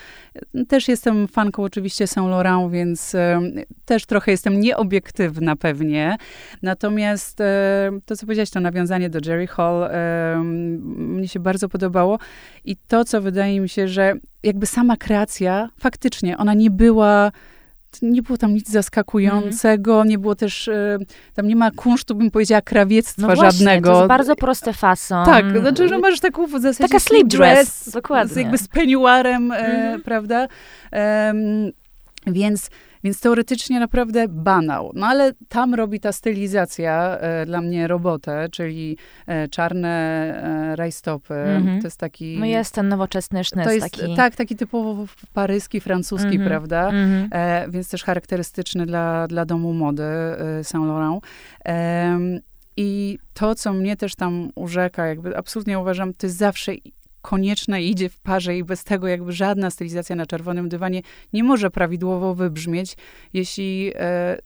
Też 0.67 0.87
jestem 0.87 1.27
fanką 1.27 1.63
oczywiście 1.63 2.07
Saint 2.07 2.29
Laurent, 2.29 2.71
więc 2.71 3.15
e, 3.15 3.41
też 3.85 4.05
trochę 4.05 4.31
jestem 4.31 4.59
nieobiektywna 4.59 5.55
pewnie. 5.55 6.17
Natomiast 6.61 7.37
to, 8.05 8.15
co 8.15 8.25
powiedziałeś, 8.25 8.49
to 8.49 8.59
nawiązanie 8.59 9.09
do 9.09 9.19
Jerry 9.25 9.47
Hall, 9.47 9.89
mnie 10.95 11.27
się 11.27 11.39
bardzo 11.39 11.69
podobało. 11.69 12.19
I 12.65 12.75
to, 12.87 13.05
co 13.05 13.21
wydaje 13.21 13.61
mi 13.61 13.69
się, 13.69 13.87
że 13.87 14.13
jakby 14.43 14.65
sama 14.65 14.97
kreacja, 14.97 15.69
faktycznie, 15.79 16.37
ona 16.37 16.53
nie 16.53 16.71
była 16.71 17.31
nie 18.01 18.21
było 18.21 18.37
tam 18.37 18.53
nic 18.53 18.69
zaskakującego, 18.69 19.95
mm. 19.95 20.07
nie 20.07 20.19
było 20.19 20.35
też, 20.35 20.67
e, 20.67 20.97
tam 21.33 21.47
nie 21.47 21.55
ma 21.55 21.71
kunsztu, 21.71 22.15
bym 22.15 22.31
powiedziała, 22.31 22.61
krawiectwa 22.61 23.27
no 23.27 23.35
właśnie, 23.35 23.51
żadnego. 23.51 23.91
to 23.91 23.97
jest 23.97 24.07
bardzo 24.07 24.35
prosty 24.35 24.73
fason. 24.73 25.25
Tak, 25.25 25.59
znaczy, 25.59 25.87
że 25.87 25.99
masz 25.99 26.19
taką 26.19 26.47
w 26.47 26.51
zasadzie 26.51 26.89
Taka 26.89 26.99
slip 26.99 27.27
dress, 27.27 27.83
dress 27.83 27.93
dokładnie. 27.93 28.33
Z 28.33 28.37
jakby 28.37 28.57
z 28.57 28.67
peignoirem, 28.67 29.51
mm. 29.51 30.01
prawda? 30.01 30.47
Um, 30.91 31.71
więc 32.27 32.69
więc 33.03 33.21
teoretycznie 33.21 33.79
naprawdę 33.79 34.27
banał. 34.27 34.91
No 34.95 35.07
ale 35.07 35.33
tam 35.49 35.73
robi 35.73 35.99
ta 35.99 36.11
stylizacja 36.11 37.17
e, 37.17 37.45
dla 37.45 37.61
mnie 37.61 37.87
robotę, 37.87 38.47
czyli 38.51 38.97
e, 39.27 39.47
czarne 39.47 39.89
e, 39.89 40.75
rajstopy. 40.75 41.33
Mm-hmm. 41.33 41.81
To 41.81 41.87
jest 41.87 41.99
taki... 41.99 42.37
No 42.39 42.45
jest 42.45 42.75
ten 42.75 42.87
nowoczesny 42.87 43.43
sznyt. 43.43 43.65
To 43.65 43.71
jest, 43.71 43.91
taki... 43.91 44.15
Tak, 44.15 44.35
taki 44.35 44.55
typowo 44.55 45.05
paryski, 45.33 45.81
francuski, 45.81 46.39
mm-hmm. 46.39 46.47
prawda? 46.47 46.89
Mm-hmm. 46.89 47.27
E, 47.31 47.65
więc 47.69 47.89
też 47.89 48.03
charakterystyczny 48.03 48.85
dla, 48.85 49.27
dla 49.27 49.45
domu 49.45 49.73
mody 49.73 50.03
e, 50.03 50.63
Saint 50.63 50.87
Laurent. 50.87 51.23
I 52.77 53.19
to, 53.33 53.55
co 53.55 53.73
mnie 53.73 53.97
też 53.97 54.15
tam 54.15 54.49
urzeka, 54.55 55.07
jakby 55.07 55.37
absolutnie 55.37 55.79
uważam, 55.79 56.13
to 56.13 56.27
jest 56.27 56.37
zawsze 56.37 56.71
konieczne 57.21 57.83
i 57.83 57.91
idzie 57.91 58.09
w 58.09 58.19
parze 58.19 58.57
i 58.57 58.63
bez 58.63 58.83
tego 58.83 59.07
jakby 59.07 59.31
żadna 59.31 59.69
stylizacja 59.69 60.15
na 60.15 60.25
czerwonym 60.25 60.69
dywanie 60.69 61.01
nie 61.33 61.43
może 61.43 61.69
prawidłowo 61.71 62.35
wybrzmieć, 62.35 62.95
jeśli 63.33 63.91
e, 63.95 64.37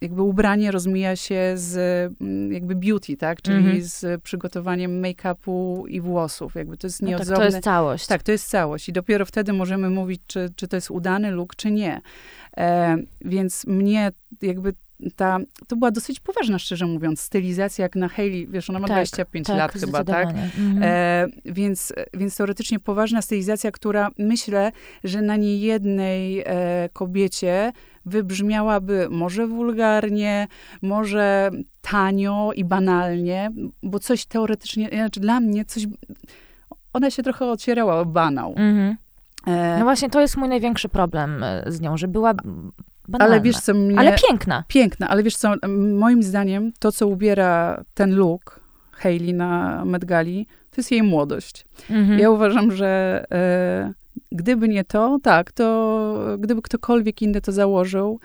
jakby 0.00 0.22
ubranie 0.22 0.70
rozmija 0.70 1.16
się 1.16 1.52
z 1.54 1.76
mm, 2.20 2.52
jakby 2.52 2.74
beauty, 2.74 3.16
tak? 3.16 3.42
Czyli 3.42 3.56
Mhm. 3.56 3.82
z 3.82 4.22
przygotowaniem 4.22 5.02
make-upu 5.02 5.84
i 5.88 6.00
włosów. 6.00 6.54
Jakby 6.54 6.76
to 6.76 6.86
jest 6.86 7.02
No 7.02 7.08
tak, 7.08 7.10
nieodzowne. 7.18 7.36
to 7.36 7.44
jest 7.44 7.64
całość. 7.64 8.06
Tak, 8.06 8.22
to 8.22 8.32
jest 8.32 8.48
całość. 8.48 8.88
I 8.88 8.92
dopiero 8.92 9.26
wtedy 9.26 9.52
możemy 9.52 9.90
mówić, 9.90 10.20
czy, 10.26 10.50
czy 10.56 10.68
to 10.68 10.76
jest 10.76 10.90
udany 10.90 11.30
look, 11.30 11.56
czy 11.56 11.70
nie. 11.70 12.00
E, 12.56 12.96
więc 13.20 13.66
mnie 13.66 14.12
jakby 14.42 14.72
ta, 15.16 15.38
to 15.66 15.76
była 15.76 15.90
dosyć 15.90 16.20
poważna, 16.20 16.58
szczerze 16.58 16.86
mówiąc, 16.86 17.20
stylizacja 17.20 17.82
jak 17.82 17.96
na 17.96 18.08
Hailey, 18.08 18.46
wiesz, 18.46 18.70
ona 18.70 18.78
ma 18.78 18.88
Tak, 18.88 18.96
25 18.96 19.48
lat 19.48 19.72
chyba, 19.72 20.04
tak? 20.04 20.28
Mhm. 20.28 20.82
E, 20.82 21.26
więc, 21.44 21.92
więc 22.14 22.36
teoretycznie 22.36 22.80
poważna 22.80 23.22
stylizacja, 23.22 23.72
która 23.72 24.10
myślę, 24.18 24.72
że 25.04 25.22
na 25.22 25.36
niejednej 25.36 26.42
e, 26.46 26.88
kobiecie 26.92 27.72
wybrzmiałaby 28.06 29.08
może 29.10 29.46
wulgarnie, 29.46 30.48
może 30.82 31.50
tanio 31.80 32.50
i 32.56 32.64
banalnie, 32.64 33.50
bo 33.82 33.98
coś 33.98 34.26
teoretycznie, 34.26 34.88
znaczy 34.88 35.20
dla 35.20 35.40
mnie 35.40 35.64
coś, 35.64 35.86
ona 36.92 37.10
się 37.10 37.22
trochę 37.22 37.46
otwierała 37.46 38.00
o 38.00 38.04
banał. 38.04 38.50
Mhm. 38.50 38.96
E, 39.46 39.78
No 39.78 39.84
właśnie, 39.84 40.10
to 40.10 40.20
jest 40.20 40.36
mój 40.36 40.48
największy 40.48 40.88
problem 40.88 41.42
e, 41.42 41.64
z 41.66 41.80
nią, 41.80 41.96
że 41.96 42.08
była 42.08 42.34
banalna. 43.08 43.34
ale 43.34 43.42
wiesz 43.42 43.56
co 43.60 43.74
mnie... 43.74 43.98
Ale 43.98 44.16
piękna. 44.28 44.64
Piękna, 44.68 45.08
ale 45.08 45.22
wiesz 45.22 45.36
co, 45.36 45.54
moim 45.98 46.22
zdaniem 46.22 46.72
to, 46.78 46.92
co 46.92 47.06
ubiera 47.06 47.84
ten 47.94 48.14
look 48.16 48.60
Hailey 48.92 49.34
na 49.34 49.82
Met 49.84 50.04
Gali, 50.04 50.46
to 50.70 50.76
jest 50.76 50.90
jej 50.90 51.02
młodość. 51.02 51.66
Mhm. 51.90 52.18
Ja 52.18 52.30
uważam, 52.30 52.72
że 52.72 53.24
e, 53.32 53.92
gdyby 54.32 54.68
nie 54.68 54.84
to, 54.84 55.18
tak, 55.22 55.52
to 55.52 56.36
gdyby 56.38 56.62
ktokolwiek 56.62 57.22
inny 57.22 57.40
to 57.40 57.52
założył 57.52 58.20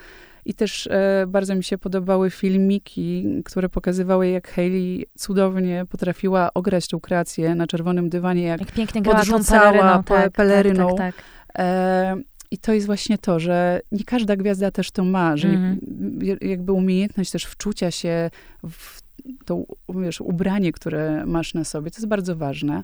i 0.45 0.53
też 0.53 0.87
e, 0.87 1.25
bardzo 1.27 1.55
mi 1.55 1.63
się 1.63 1.77
podobały 1.77 2.29
filmiki, 2.29 3.41
które 3.45 3.69
pokazywały, 3.69 4.27
jak 4.29 4.47
Hailey 4.47 5.05
cudownie 5.17 5.85
potrafiła 5.89 6.49
ograć 6.53 6.87
tą 6.87 6.99
kreację 6.99 7.55
na 7.55 7.67
czerwonym 7.67 8.09
dywanie, 8.09 8.43
jak 8.43 8.59
Jak 8.59 8.71
pięknie 8.71 9.01
grała 9.01 9.19
tą 9.25 9.43
peleryną. 9.43 10.01
pe- 10.01 10.03
Tak, 10.03 10.31
peleryną. 10.31 10.87
Tak, 10.87 10.97
tak, 10.97 11.15
tak. 11.15 11.23
E, 11.59 12.15
I 12.51 12.57
to 12.57 12.73
jest 12.73 12.85
właśnie 12.87 13.17
to, 13.17 13.39
że 13.39 13.81
nie 13.91 14.03
każda 14.03 14.35
gwiazda 14.35 14.71
też 14.71 14.91
to 14.91 15.03
ma, 15.03 15.37
że 15.37 15.47
Mhm. 15.47 15.79
nie- 16.21 16.49
jakby 16.49 16.71
umiejętność 16.71 17.31
też 17.31 17.43
wczucia 17.45 17.91
się 17.91 18.29
w 18.69 19.01
to 19.45 19.63
wiesz, 19.95 20.21
ubranie, 20.21 20.71
które 20.71 21.25
masz 21.25 21.53
na 21.53 21.63
sobie, 21.63 21.91
to 21.91 21.97
jest 21.97 22.07
bardzo 22.07 22.35
ważne, 22.35 22.83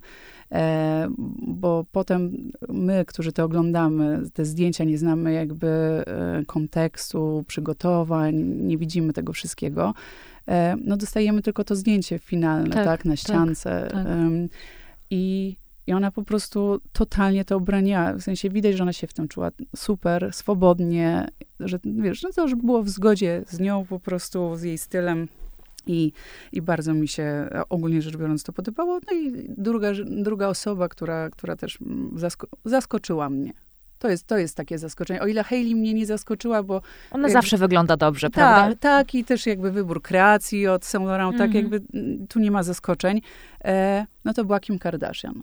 e, 0.51 1.07
bo 1.47 1.85
potem 1.91 2.51
my, 2.69 3.05
którzy 3.07 3.31
to 3.31 3.43
oglądamy, 3.43 4.21
te 4.33 4.45
zdjęcia 4.45 4.83
nie 4.83 4.97
znamy 4.97 5.33
jakby 5.33 5.67
e, 5.67 6.03
kontekstu, 6.47 7.43
przygotowań, 7.47 8.35
nie 8.43 8.77
widzimy 8.77 9.13
tego 9.13 9.33
wszystkiego, 9.33 9.93
e, 10.47 10.75
no 10.85 10.97
dostajemy 10.97 11.41
tylko 11.41 11.63
to 11.63 11.75
zdjęcie 11.75 12.19
finalne, 12.19 12.69
Tak, 12.69 12.85
tak, 12.85 13.05
na 13.05 13.15
ściance. 13.15 13.87
tak. 13.91 14.05
Em, 14.07 14.49
I 15.09 15.55
i 15.87 15.93
ona 15.93 16.11
po 16.11 16.23
prostu 16.23 16.81
totalnie 16.93 17.45
to 17.45 17.55
obraniała. 17.55 18.13
W 18.13 18.21
sensie 18.21 18.49
widać, 18.49 18.75
że 18.77 18.83
ona 18.83 18.93
się 18.93 19.07
w 19.07 19.13
tym 19.13 19.27
czuła 19.27 19.51
super, 19.75 20.29
swobodnie, 20.33 21.27
że 21.59 21.79
wiesz, 21.83 22.23
no 22.23 22.29
to, 22.35 22.47
że 22.47 22.55
było 22.55 22.83
w 22.83 22.89
zgodzie 22.89 23.43
z 23.47 23.59
nią 23.59 23.85
po 23.85 23.99
prostu, 23.99 24.55
z 24.55 24.63
jej 24.63 24.77
stylem. 24.77 25.27
I, 25.87 26.11
I 26.51 26.61
bardzo 26.61 26.93
mi 26.93 27.07
się 27.07 27.49
ogólnie 27.69 28.01
rzecz 28.01 28.17
biorąc 28.17 28.43
to 28.43 28.53
podobało. 28.53 28.99
No 29.11 29.17
i 29.17 29.31
druga, 29.57 29.91
druga 30.05 30.47
osoba, 30.47 30.89
która, 30.89 31.29
która 31.29 31.55
też 31.55 31.81
mm, 31.81 32.19
zasko 32.19 32.47
zaskoczyła 32.65 33.29
mnie. 33.29 33.53
To 33.99 34.09
jest, 34.09 34.27
to 34.27 34.37
jest 34.37 34.57
takie 34.57 34.77
zaskoczenie. 34.77 35.21
O 35.21 35.27
ile 35.27 35.43
Hailey 35.43 35.75
mnie 35.75 35.93
nie 35.93 36.05
zaskoczyła, 36.05 36.63
bo 36.63 36.81
Ona 37.11 37.29
zawsze 37.29 37.57
wygląda 37.57 37.97
dobrze, 37.97 38.29
prawda? 38.29 38.75
tak, 38.79 39.15
i 39.15 39.23
też 39.23 39.45
jakby 39.45 39.71
wybór 39.71 40.01
kreacji 40.01 40.67
od 40.67 40.85
Saint 40.85 41.07
Laurent, 41.07 41.37
tak 41.37 41.47
Mhm. 41.55 41.63
jakby 41.63 41.99
mm, 41.99 42.27
tu 42.27 42.39
nie 42.39 42.51
ma 42.51 42.63
zaskoczeń. 42.63 43.21
E, 43.65 44.05
no 44.25 44.33
to 44.33 44.45
była 44.45 44.59
Kim 44.59 44.79
Kardashian. 44.79 45.41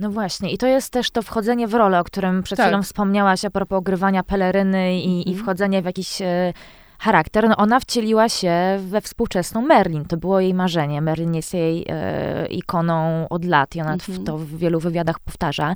No 0.00 0.10
właśnie, 0.10 0.50
i 0.52 0.58
to 0.58 0.66
jest 0.66 0.92
też 0.92 1.10
to 1.10 1.22
wchodzenie 1.22 1.68
w 1.68 1.74
rolę, 1.74 2.00
o 2.00 2.04
którym 2.04 2.42
przed 2.42 2.56
Tak. 2.56 2.66
chwilą 2.66 2.82
wspomniałaś 2.82 3.44
a 3.44 3.50
propos 3.50 3.78
ogrywania 3.78 4.22
peleryny 4.22 4.96
i, 4.98 5.16
i 5.16 5.28
Mhm. 5.30 5.36
wchodzenie 5.38 5.82
w 5.82 5.84
jakiś 5.84 6.22
e, 6.22 6.52
charakter. 6.98 7.48
No 7.48 7.56
ona 7.56 7.80
wcieliła 7.80 8.28
się 8.28 8.52
we 8.88 9.00
współczesną 9.00 9.62
Merlin. 9.62 10.04
To 10.04 10.16
było 10.16 10.40
jej 10.40 10.54
marzenie. 10.54 11.00
Merlin 11.00 11.34
jest 11.34 11.54
jej 11.54 11.84
e, 11.88 12.46
ikoną 12.46 13.28
od 13.28 13.44
lat 13.44 13.76
i 13.76 13.80
ona 13.80 13.92
Mhm. 13.92 14.24
to 14.24 14.38
w 14.38 14.56
wielu 14.56 14.80
wywiadach 14.80 15.18
powtarza. 15.20 15.74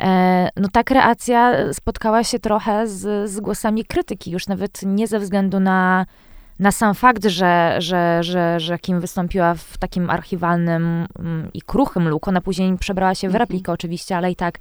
E, 0.00 0.48
no 0.56 0.68
ta 0.72 0.84
kreacja 0.84 1.52
spotkała 1.72 2.24
się 2.24 2.38
trochę 2.38 2.86
z, 2.88 3.30
z 3.30 3.40
głosami 3.40 3.84
krytyki, 3.84 4.30
już 4.30 4.46
nawet 4.48 4.80
nie 4.82 5.06
ze 5.06 5.18
względu 5.18 5.60
na, 5.60 6.06
na 6.62 6.72
sam 6.72 6.94
fakt, 6.94 7.24
że, 7.24 7.76
że, 7.78 8.22
że, 8.22 8.60
że 8.60 8.78
Kim 8.78 9.00
wystąpiła 9.00 9.54
w 9.54 9.78
takim 9.78 10.10
archiwalnym 10.10 11.06
mm, 11.18 11.50
i 11.54 11.62
kruchym 11.62 12.08
look. 12.08 12.28
Ona 12.28 12.40
później 12.40 12.78
przebrała 12.78 13.14
się 13.14 13.28
w 13.28 13.30
Mhm. 13.30 13.40
replikę 13.40 13.72
oczywiście, 13.72 14.16
ale 14.16 14.30
i 14.30 14.36
tak 14.36 14.58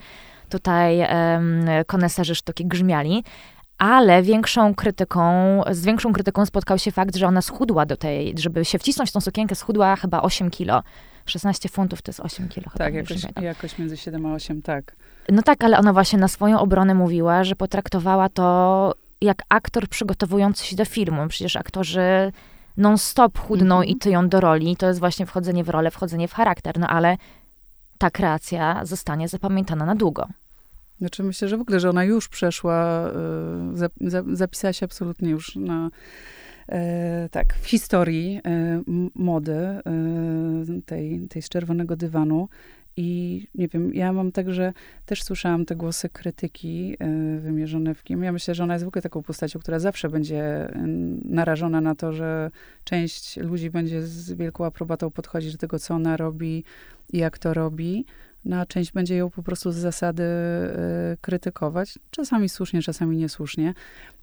tutaj 0.49 0.99
em, 0.99 1.65
koneserzy 1.87 2.35
sztuki 2.35 2.65
grzmiali. 2.65 3.23
Ale 3.77 4.23
większą 4.23 4.75
krytyką, 4.75 5.21
z 5.71 5.85
większą 5.85 6.13
krytyką 6.13 6.45
spotkał 6.45 6.77
się 6.79 6.91
fakt, 6.91 7.15
że 7.15 7.27
ona 7.27 7.41
schudła 7.41 7.85
do 7.85 7.97
tej, 7.97 8.33
żeby 8.37 8.65
się 8.65 8.79
wcisnąć 8.79 9.09
w 9.09 9.13
tą 9.13 9.21
sukienkę, 9.21 9.55
schudła 9.55 9.95
chyba 9.95 10.21
8 10.21 10.49
kilo. 10.49 10.83
16 11.25 11.69
funtów 11.69 12.01
to 12.01 12.09
jest 12.09 12.19
8 12.19 12.47
kilo. 12.47 12.67
Tak, 12.77 12.93
jakoś, 12.93 13.17
jakoś 13.41 13.77
między 13.79 13.97
7 13.97 14.25
a 14.25 14.33
8, 14.33 14.61
tak. 14.61 14.95
No 15.29 15.41
tak, 15.41 15.63
ale 15.63 15.77
ona 15.79 15.93
właśnie 15.93 16.19
na 16.19 16.27
swoją 16.27 16.59
obronę 16.59 16.93
mówiła, 16.95 17.43
że 17.43 17.55
potraktowała 17.55 18.29
to 18.29 18.93
jak 19.21 19.43
aktor 19.49 19.87
przygotowujący 19.87 20.65
się 20.65 20.75
do 20.75 20.85
filmu. 20.85 21.27
Przecież 21.27 21.55
aktorzy 21.55 22.31
non-stop 22.77 23.39
chudną 23.39 23.75
Mhm. 23.75 23.89
i 23.89 23.95
tyją 23.95 24.29
do 24.29 24.39
roli. 24.39 24.75
To 24.77 24.87
jest 24.87 24.99
właśnie 24.99 25.25
wchodzenie 25.25 25.63
w 25.63 25.69
rolę, 25.69 25.91
wchodzenie 25.91 26.27
w 26.27 26.33
charakter. 26.33 26.79
No 26.79 26.87
ale 26.87 27.17
ta 27.97 28.11
kreacja 28.11 28.85
zostanie 28.85 29.27
zapamiętana 29.27 29.85
na 29.85 29.95
długo. 29.95 30.27
Znaczy 30.99 31.23
myślę, 31.23 31.47
że 31.47 31.57
w 31.57 31.61
ogóle, 31.61 31.79
że 31.79 31.89
ona 31.89 32.03
już 32.03 32.29
przeszła, 32.29 33.07
y, 33.73 33.77
za, 33.77 33.89
za, 34.01 34.23
zapisała 34.33 34.73
się 34.73 34.85
absolutnie 34.85 35.29
już 35.29 35.55
na, 35.55 35.89
e, 36.69 37.29
tak, 37.31 37.53
w 37.53 37.67
historii 37.67 38.41
e, 38.45 38.81
mody 39.15 39.53
e, 39.53 39.81
tej, 40.85 41.27
tej 41.29 41.41
z 41.41 41.49
czerwonego 41.49 41.95
dywanu. 41.95 42.49
I 42.97 43.47
nie 43.55 43.67
wiem, 43.67 43.93
ja 43.93 44.13
mam 44.13 44.31
tak, 44.31 44.53
że 44.53 44.73
też 45.05 45.23
słyszałam 45.23 45.65
te 45.65 45.75
głosy 45.75 46.09
krytyki 46.09 46.97
e, 46.99 47.39
wymierzone 47.39 47.95
w 47.95 48.03
Kim. 48.03 48.23
Ja 48.23 48.31
myślę, 48.31 48.55
że 48.55 48.63
ona 48.63 48.73
jest 48.73 48.85
w 48.85 48.87
ogóle 48.87 49.01
taką 49.01 49.23
postacią, 49.23 49.59
która 49.59 49.79
zawsze 49.79 50.09
będzie 50.09 50.43
e, 50.43 50.73
narażona 51.25 51.81
na 51.81 51.95
to, 51.95 52.13
że 52.13 52.51
część 52.83 53.37
ludzi 53.37 53.69
będzie 53.69 54.01
z 54.01 54.33
wielką 54.33 54.65
aprobatą 54.65 55.11
podchodzić 55.11 55.51
do 55.51 55.57
tego, 55.57 55.79
co 55.79 55.93
ona 55.93 56.17
robi 56.17 56.63
i 57.13 57.17
jak 57.17 57.37
to 57.37 57.53
robi. 57.53 58.05
No, 58.45 58.57
a 58.57 58.65
część 58.65 58.91
będzie 58.91 59.15
ją 59.15 59.29
po 59.29 59.43
prostu 59.43 59.71
z 59.71 59.75
zasady 59.75 60.23
e, 60.23 61.17
krytykować. 61.21 61.99
Czasami 62.11 62.49
słusznie, 62.49 62.81
czasami 62.81 63.17
niesłusznie. 63.17 63.73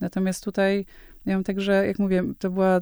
Natomiast 0.01 0.45
tutaj 0.45 0.87
ja 1.27 1.35
mam 1.35 1.45
tak, 1.45 1.61
że 1.61 1.87
jak 1.87 1.99
mówię, 1.99 2.25
to, 2.39 2.51
była, 2.51 2.81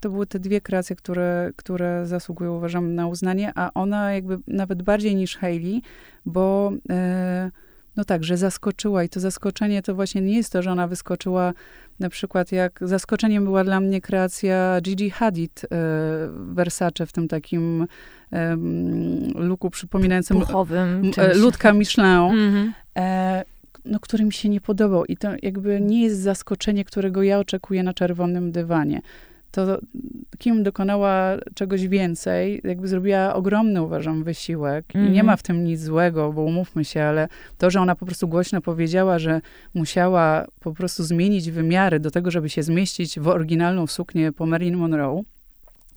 to 0.00 0.10
były 0.10 0.26
te 0.26 0.38
dwie 0.38 0.60
kreacje, 0.60 0.96
które, 0.96 1.50
które 1.56 2.06
zasługują, 2.06 2.56
uważam, 2.56 2.94
na 2.94 3.06
uznanie, 3.06 3.52
a 3.54 3.70
ona 3.74 4.12
jakby 4.12 4.38
nawet 4.46 4.82
bardziej 4.82 5.16
niż 5.16 5.36
Hailey, 5.36 5.82
bo 6.26 6.72
e, 6.90 7.50
no 7.96 8.04
tak, 8.04 8.24
że 8.24 8.36
zaskoczyła 8.36 9.04
i 9.04 9.08
to 9.08 9.20
zaskoczenie 9.20 9.82
to 9.82 9.94
właśnie 9.94 10.20
nie 10.20 10.36
jest 10.36 10.52
to, 10.52 10.62
że 10.62 10.72
ona 10.72 10.88
wyskoczyła 10.88 11.52
na 12.00 12.10
przykład 12.10 12.52
jak 12.52 12.80
zaskoczeniem 12.82 13.44
była 13.44 13.64
dla 13.64 13.80
mnie 13.80 14.00
kreacja 14.00 14.80
Gigi 14.82 15.10
Hadid 15.10 15.62
e, 15.64 15.68
Versace 16.54 17.06
w 17.06 17.12
tym 17.12 17.28
takim 17.28 17.86
em, 18.30 19.32
luku 19.34 19.70
przypominającym 19.70 20.40
Puchowym 20.40 21.10
e, 21.16 21.34
ludka 21.34 21.72
Michelin, 21.72 22.04
Mhm. 22.10 22.72
e, 22.96 23.44
no, 23.84 24.00
który 24.00 24.24
mi 24.24 24.32
się 24.32 24.48
nie 24.48 24.60
podobał. 24.60 25.04
I 25.04 25.16
to 25.16 25.28
jakby 25.42 25.80
nie 25.80 26.02
jest 26.02 26.20
zaskoczenie, 26.20 26.84
którego 26.84 27.22
ja 27.22 27.38
oczekuję 27.38 27.82
na 27.82 27.94
czerwonym 27.94 28.52
dywanie. 28.52 29.02
To 29.54 29.78
Kim 30.38 30.62
dokonała 30.62 31.36
czegoś 31.54 31.88
więcej, 31.88 32.60
jakby 32.64 32.88
zrobiła 32.88 33.34
ogromny, 33.34 33.82
uważam, 33.82 34.24
wysiłek. 34.24 34.84
I 34.94 34.98
nie 34.98 35.06
Mhm. 35.06 35.26
ma 35.26 35.36
w 35.36 35.42
tym 35.42 35.64
nic 35.64 35.80
złego, 35.80 36.32
bo 36.32 36.42
umówmy 36.42 36.84
się, 36.84 37.02
ale 37.02 37.28
to, 37.58 37.70
że 37.70 37.80
ona 37.80 37.94
po 37.96 38.06
prostu 38.06 38.28
głośno 38.28 38.60
powiedziała, 38.60 39.18
że 39.18 39.40
musiała 39.74 40.46
po 40.60 40.72
prostu 40.74 41.04
zmienić 41.04 41.50
wymiary 41.50 42.00
do 42.00 42.10
tego, 42.10 42.30
żeby 42.30 42.48
się 42.50 42.62
zmieścić 42.62 43.20
w 43.20 43.28
oryginalną 43.28 43.86
suknię 43.86 44.32
po 44.32 44.46
Marilyn 44.46 44.76
Monroe, 44.76 45.22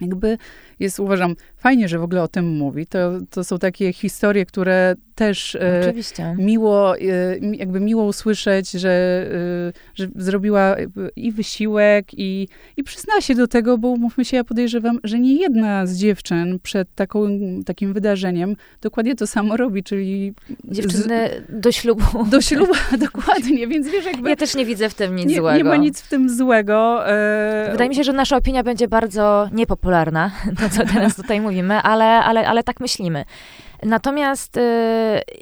jakby 0.02 0.38
jest, 0.80 1.00
uważam, 1.00 1.36
fajnie, 1.58 1.88
że 1.88 2.00
w 2.00 2.04
ogóle 2.04 2.24
o 2.24 2.28
tym 2.28 2.48
mówi. 2.58 2.88
To, 2.88 3.12
to 3.30 3.44
są 3.44 3.60
takie 3.60 3.94
historie, 3.94 4.46
które 4.46 4.96
też 5.18 5.56
e, 5.56 5.82
Oczywiście. 5.82 6.36
miło, 6.38 6.98
e, 6.98 7.02
jakby 7.54 7.80
miło 7.80 8.06
usłyszeć, 8.06 8.72
że, 8.72 9.26
że 9.96 10.08
zrobiła 10.16 10.76
i 11.16 11.32
wysiłek, 11.32 12.08
i, 12.14 12.48
i 12.78 12.84
przyzna 12.84 13.22
się 13.22 13.36
do 13.36 13.48
tego, 13.48 13.78
bo 13.78 13.96
mówmy 13.96 14.26
się, 14.26 14.38
ja 14.38 14.44
podejrzewam, 14.44 15.00
że 15.04 15.20
nie 15.20 15.36
jedna 15.36 15.86
z 15.86 15.98
dziewczyn 15.98 16.60
przed 16.64 16.96
taką, 16.96 17.40
takim 17.66 17.94
wydarzeniem 17.94 18.56
dokładnie 18.82 19.16
to 19.16 19.28
samo 19.28 19.58
robi, 19.58 19.84
czyli... 19.84 20.34
Dziewczyny 20.64 21.30
z, 21.50 21.62
do 21.62 21.72
ślubu. 21.72 22.26
Do 22.32 22.42
ślubu, 22.42 22.74
dokładnie, 23.12 23.68
więc 23.68 23.88
wiesz, 23.90 24.06
jakby... 24.06 24.30
Ja 24.30 24.36
też 24.36 24.56
nie 24.56 24.66
widzę 24.66 24.90
w 24.90 24.94
tym 24.94 25.16
nic 25.16 25.30
nie, 25.30 25.36
złego. 25.36 25.58
Nie 25.58 25.64
ma 25.64 25.76
nic 25.76 26.02
w 26.02 26.10
tym 26.10 26.30
złego. 26.30 27.04
Wydaje 27.72 27.90
mi 27.90 27.96
się, 27.96 28.04
że 28.04 28.14
nasza 28.14 28.38
opinia 28.38 28.64
będzie 28.64 28.88
bardzo 28.88 29.50
niepopularna, 29.52 30.32
to 30.60 30.70
co 30.70 30.94
teraz 30.94 31.16
tutaj 31.16 31.42
mówimy, 31.42 31.74
ale, 31.74 32.06
ale, 32.06 32.48
ale 32.48 32.64
tak 32.64 32.80
myślimy. 32.80 33.26
Natomiast 33.84 34.58
y, 34.58 34.62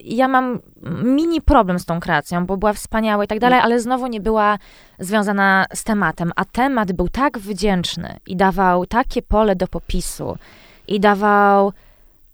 ja 0.03 0.27
mam 0.27 0.59
mini 1.03 1.41
problem 1.41 1.79
z 1.79 1.85
tą 1.85 1.99
kreacją, 1.99 2.45
bo 2.45 2.57
była 2.57 2.73
wspaniała 2.73 3.23
i 3.23 3.27
tak 3.27 3.39
dalej, 3.39 3.59
ale 3.59 3.79
znowu 3.79 4.07
nie 4.07 4.21
była 4.21 4.57
związana 4.99 5.65
z 5.73 5.83
tematem. 5.83 6.31
A 6.35 6.45
temat 6.45 6.91
był 6.91 7.09
tak 7.09 7.39
wdzięczny 7.39 8.19
i 8.27 8.35
dawał 8.35 8.85
takie 8.85 9.21
pole 9.21 9.55
do 9.55 9.67
popisu 9.67 10.37
i 10.87 10.99
dawał 10.99 11.73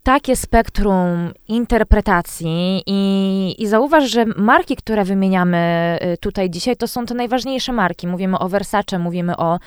takie 0.04 0.36
spektrum 0.36 1.32
interpretacji 1.48 2.84
i, 2.88 3.56
i 3.58 3.68
zauważ, 3.68 4.12
że 4.12 4.26
marki, 4.26 4.76
które 4.76 5.04
wymieniamy 5.04 5.98
y, 6.14 6.18
tutaj 6.18 6.50
dzisiaj, 6.50 6.78
to 6.78 6.88
są 6.88 7.06
te 7.06 7.14
najważniejsze 7.14 7.74
marki. 7.74 8.08
Mówimy 8.08 8.40
o 8.40 8.50
Versace, 8.50 9.00
mówimy 9.00 9.38
o 9.38 9.60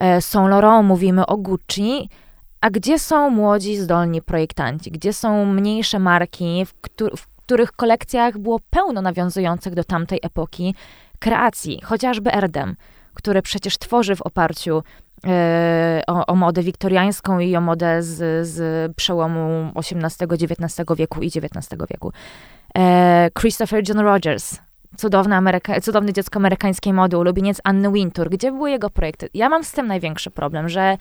e, 0.00 0.20
Saint 0.20 0.50
Laurent, 0.50 0.88
mówimy 0.88 1.26
o 1.26 1.36
Gucci, 1.36 2.08
a 2.66 2.70
gdzie 2.70 2.98
są 2.98 3.30
młodzi, 3.30 3.76
zdolni 3.76 4.22
projektanci? 4.22 4.90
Gdzie 4.90 5.12
są 5.12 5.44
mniejsze 5.44 5.98
marki, 5.98 6.64
w, 6.66 6.72
w 7.16 7.26
których 7.26 7.72
kolekcjach 7.72 8.38
było 8.38 8.60
pełno 8.70 9.02
nawiązujących 9.02 9.74
do 9.74 9.84
tamtej 9.84 10.20
epoki 10.22 10.74
kreacji? 11.18 11.80
Chociażby 11.84 12.32
Erdem, 12.32 12.76
który 13.14 13.42
przecież 13.42 13.78
tworzy 13.78 14.16
w 14.16 14.22
oparciu 14.22 14.82
e, 15.26 16.02
o, 16.06 16.26
o, 16.26 16.36
modę 16.36 16.62
wiktoriańską 16.62 17.38
i 17.38 17.56
o 17.56 17.60
modę 17.60 18.02
z, 18.02 18.48
z 18.48 18.96
przełomu 18.96 19.72
XVIII-XIX 19.74 20.86
wieku 20.96 21.22
i 21.22 21.26
XIX 21.26 21.68
wieku. 21.90 22.12
E, 22.78 23.30
Christopher 23.40 23.88
John 23.88 23.98
Rogers, 23.98 24.58
cudowne, 24.96 25.36
Ameryka- 25.36 25.80
cudowne 25.80 26.12
dziecko 26.12 26.36
amerykańskiej 26.36 26.92
mody, 26.92 27.18
ulubieniec 27.18 27.60
Anny 27.64 27.92
Wintour. 27.92 28.30
Gdzie 28.30 28.52
były 28.52 28.70
jego 28.70 28.90
projekty? 28.90 29.28
Ja 29.34 29.48
mam 29.48 29.64
z 29.64 29.72
tym 29.72 29.86
największy 29.86 30.30
problem, 30.30 30.68
że, 30.68 30.96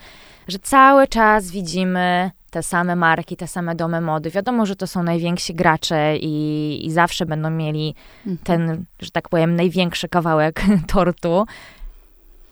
że 0.47 0.59
cały 0.59 1.07
czas 1.07 1.51
widzimy 1.51 2.31
te 2.55 2.63
same 2.63 2.95
marki, 2.95 3.37
te 3.37 3.47
same 3.47 3.75
domy 3.75 4.01
mody. 4.01 4.29
Wiadomo, 4.29 4.65
że 4.65 4.75
to 4.75 4.87
są 4.87 5.03
najwięksi 5.03 5.53
gracze 5.53 6.17
i, 6.17 6.85
i 6.85 6.91
zawsze 6.91 7.25
będą 7.25 7.49
mieli 7.49 7.95
mhm. 8.27 8.37
ten, 8.43 8.85
że 8.99 9.11
tak 9.11 9.29
powiem, 9.29 9.55
największy 9.55 10.09
kawałek 10.09 10.61
tortu. 10.93 11.45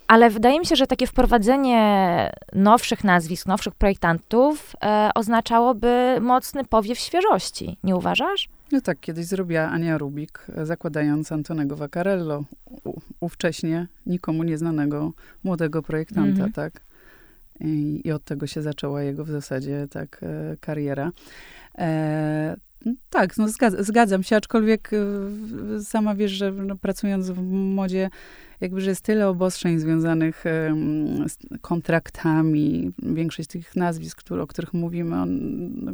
Ale 0.07 0.29
wydaje 0.29 0.59
mi 0.59 0.65
się, 0.65 0.75
że 0.75 0.87
takie 0.87 1.07
wprowadzenie 1.07 2.31
nowszych 2.53 3.03
nazwisk, 3.03 3.47
nowszych 3.47 3.75
projektantów 3.75 4.75
e, 4.83 5.11
oznaczałoby 5.15 6.17
mocny 6.21 6.65
powiew 6.65 6.99
świeżości. 6.99 7.77
Nie 7.83 7.95
uważasz? 7.95 8.49
No 8.73 8.81
tak, 8.81 8.99
kiedyś 8.99 9.25
zrobiła 9.25 9.61
Ania 9.61 9.97
Rubik, 9.97 10.47
zakładając 10.63 11.31
Antonego 11.31 11.75
Vaccarello, 11.75 12.43
ówcześnie 13.19 13.87
nikomu 14.05 14.43
nieznanego 14.43 15.13
młodego 15.43 15.81
projektanta, 15.81 16.43
mm-hmm. 16.43 16.53
tak? 16.53 16.81
I, 17.59 18.01
I, 18.03 18.11
od 18.11 18.23
tego 18.23 18.47
się 18.47 18.61
zaczęła 18.61 19.03
jego 19.03 19.25
w 19.25 19.29
zasadzie 19.29 19.87
tak 19.89 20.19
e, 20.23 20.57
kariera. 20.59 21.11
E, 21.77 22.55
tak, 23.09 23.37
no 23.37 23.49
zgadzam, 23.49 23.83
zgadzam 23.83 24.23
się, 24.23 24.35
aczkolwiek 24.35 24.91
e, 24.93 25.81
sama 25.81 26.15
wiesz, 26.15 26.31
że 26.31 26.51
no, 26.51 26.75
pracując 26.75 27.29
w 27.29 27.41
modzie, 27.51 28.09
jakby, 28.61 28.81
że 28.81 28.89
jest 28.89 29.01
tyle 29.01 29.27
obostrzeń 29.27 29.79
związanych 29.79 30.43
z 31.27 31.37
kontraktami. 31.61 32.91
Większość 33.03 33.49
tych 33.49 33.75
nazwisk, 33.75 34.31
o 34.31 34.47
których 34.47 34.73
mówimy, 34.73 35.15
on, 35.15 35.39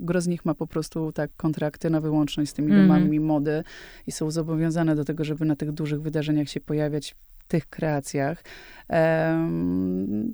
gro 0.01 0.21
z 0.21 0.27
nich 0.27 0.45
ma 0.45 0.53
po 0.53 0.67
prostu 0.67 1.11
tak 1.11 1.31
kontrakty 1.37 1.89
na 1.89 2.01
wyłączność 2.01 2.51
z 2.51 2.53
tymi 2.53 2.71
mm 2.71 2.87
domami 2.87 3.19
mody 3.19 3.63
i 4.07 4.11
są 4.11 4.31
zobowiązane 4.31 4.95
do 4.95 5.05
tego, 5.05 5.23
żeby 5.23 5.45
na 5.45 5.55
tych 5.55 5.71
dużych 5.71 6.01
wydarzeniach 6.01 6.49
się 6.49 6.59
pojawiać 6.59 7.15
w 7.37 7.47
tych 7.47 7.67
kreacjach. 7.67 8.43
Um, 8.89 10.33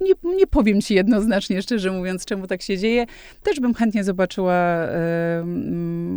nie, 0.00 0.36
nie 0.36 0.46
powiem 0.46 0.80
ci 0.80 0.94
jednoznacznie, 0.94 1.62
szczerze 1.62 1.90
mówiąc, 1.90 2.24
czemu 2.24 2.46
tak 2.46 2.62
się 2.62 2.78
dzieje. 2.78 3.06
Też 3.42 3.60
bym 3.60 3.74
chętnie 3.74 4.04
zobaczyła 4.04 4.78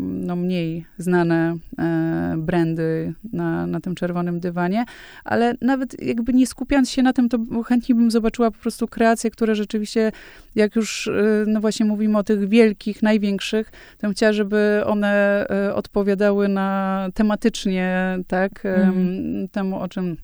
no, 0.09 0.35
mniej 0.35 0.85
znane 0.97 1.57
e, 1.79 2.35
brandy 2.37 3.13
na, 3.33 3.67
na 3.67 3.79
tym 3.79 3.95
czerwonym 3.95 4.39
dywanie, 4.39 4.85
ale 5.23 5.53
nawet 5.61 6.03
jakby 6.03 6.33
nie 6.33 6.47
skupiając 6.47 6.89
się 6.89 7.03
na 7.03 7.13
tym, 7.13 7.29
to 7.29 7.37
chętnie 7.67 7.95
bym 7.95 8.11
zobaczyła 8.11 8.51
po 8.51 8.57
prostu 8.57 8.87
kreacje, 8.87 9.31
które 9.31 9.55
rzeczywiście, 9.55 10.11
jak 10.55 10.75
już 10.75 11.07
e, 11.07 11.43
no 11.47 11.61
właśnie 11.61 11.85
mówimy 11.85 12.17
o 12.17 12.23
tych 12.23 12.49
wielkich, 12.49 13.03
największych, 13.03 13.71
to 13.71 14.07
bym 14.07 14.13
chciała, 14.13 14.33
żeby 14.33 14.81
one 14.85 15.45
e, 15.49 15.75
odpowiadały 15.75 16.47
na 16.47 17.09
tematycznie, 17.13 18.17
tak, 18.27 18.65
mm. 18.65 19.47
temu, 19.47 19.79
o 19.79 19.87
czym 19.87 20.17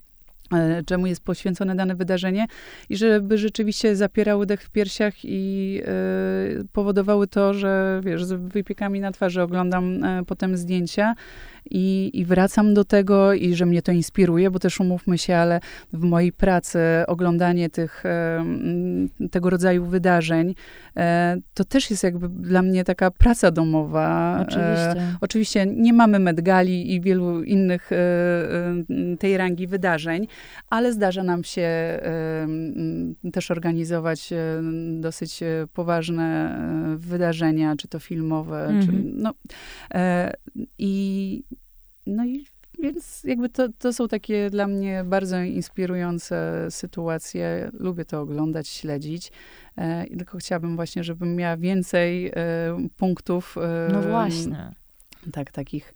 czemu 0.85 1.07
jest 1.07 1.23
poświęcone 1.23 1.75
dane 1.75 1.95
wydarzenie 1.95 2.47
i 2.89 2.97
żeby 2.97 3.37
rzeczywiście 3.37 3.95
zapierały 3.95 4.45
dech 4.45 4.63
w 4.63 4.69
piersiach 4.69 5.13
i 5.23 5.81
y, 6.61 6.67
powodowały 6.73 7.27
to, 7.27 7.53
że 7.53 8.01
wiesz, 8.03 8.25
z 8.25 8.33
wypiekami 8.33 8.99
na 8.99 9.11
twarzy 9.11 9.41
oglądam 9.41 10.03
y, 10.03 10.25
potem 10.25 10.57
zdjęcia 10.57 11.15
i, 11.71 12.11
i 12.13 12.25
wracam 12.25 12.73
do 12.73 12.83
tego 12.83 13.33
i 13.33 13.55
że 13.55 13.65
mnie 13.65 13.81
to 13.81 13.91
inspiruje, 13.91 14.51
bo 14.51 14.59
też 14.59 14.79
umówmy 14.79 15.17
się, 15.17 15.35
ale 15.35 15.59
w 15.93 16.03
mojej 16.03 16.31
pracy 16.31 16.79
oglądanie 17.07 17.69
tych, 17.69 18.03
tego 19.31 19.49
rodzaju 19.49 19.85
wydarzeń, 19.85 20.55
e, 20.97 21.37
to 21.53 21.65
też 21.65 21.89
jest 21.89 22.03
jakby 22.03 22.29
dla 22.29 22.61
mnie 22.61 22.83
taka 22.83 23.11
praca 23.11 23.51
domowa. 23.51 24.37
E, 24.39 24.41
oczywiście. 24.41 25.17
Oczywiście 25.21 25.65
nie 25.65 25.93
mamy 25.93 26.19
medgali 26.19 26.93
i 26.93 27.01
wielu 27.01 27.43
innych 27.43 27.91
e, 27.91 27.97
tej 29.19 29.37
rangi 29.37 29.67
wydarzeń, 29.67 30.27
ale 30.69 30.93
zdarza 30.93 31.23
nam 31.23 31.43
się 31.43 31.67
też 33.33 33.51
organizować 33.51 34.29
dosyć 34.99 35.39
poważne 35.73 36.57
wydarzenia, 36.97 37.75
czy 37.75 37.87
to 37.87 37.99
filmowe, 37.99 38.65
mm 38.65 38.81
-hmm. 38.81 38.85
czy, 38.85 38.91
mhm. 38.91 39.13
no, 39.15 39.33
i 40.77 41.43
no 42.07 42.25
i 42.25 42.45
więc 42.79 43.23
jakby 43.23 43.49
to, 43.49 43.67
to 43.79 43.93
są 43.93 44.07
takie 44.07 44.49
dla 44.49 44.67
mnie 44.67 45.03
bardzo 45.05 45.41
inspirujące 45.41 46.67
sytuacje. 46.69 47.69
Lubię 47.73 48.05
to 48.05 48.21
oglądać, 48.21 48.67
śledzić. 48.67 49.31
E, 49.77 50.05
tylko 50.17 50.37
chciałabym 50.37 50.75
właśnie, 50.75 51.03
żebym 51.03 51.35
miała 51.35 51.57
więcej 51.57 52.27
e, 52.27 52.33
punktów. 52.97 53.55
E, 53.57 53.89
no 53.93 54.01
właśnie. 54.01 54.71
Tak, 55.31 55.51
takich. 55.51 55.93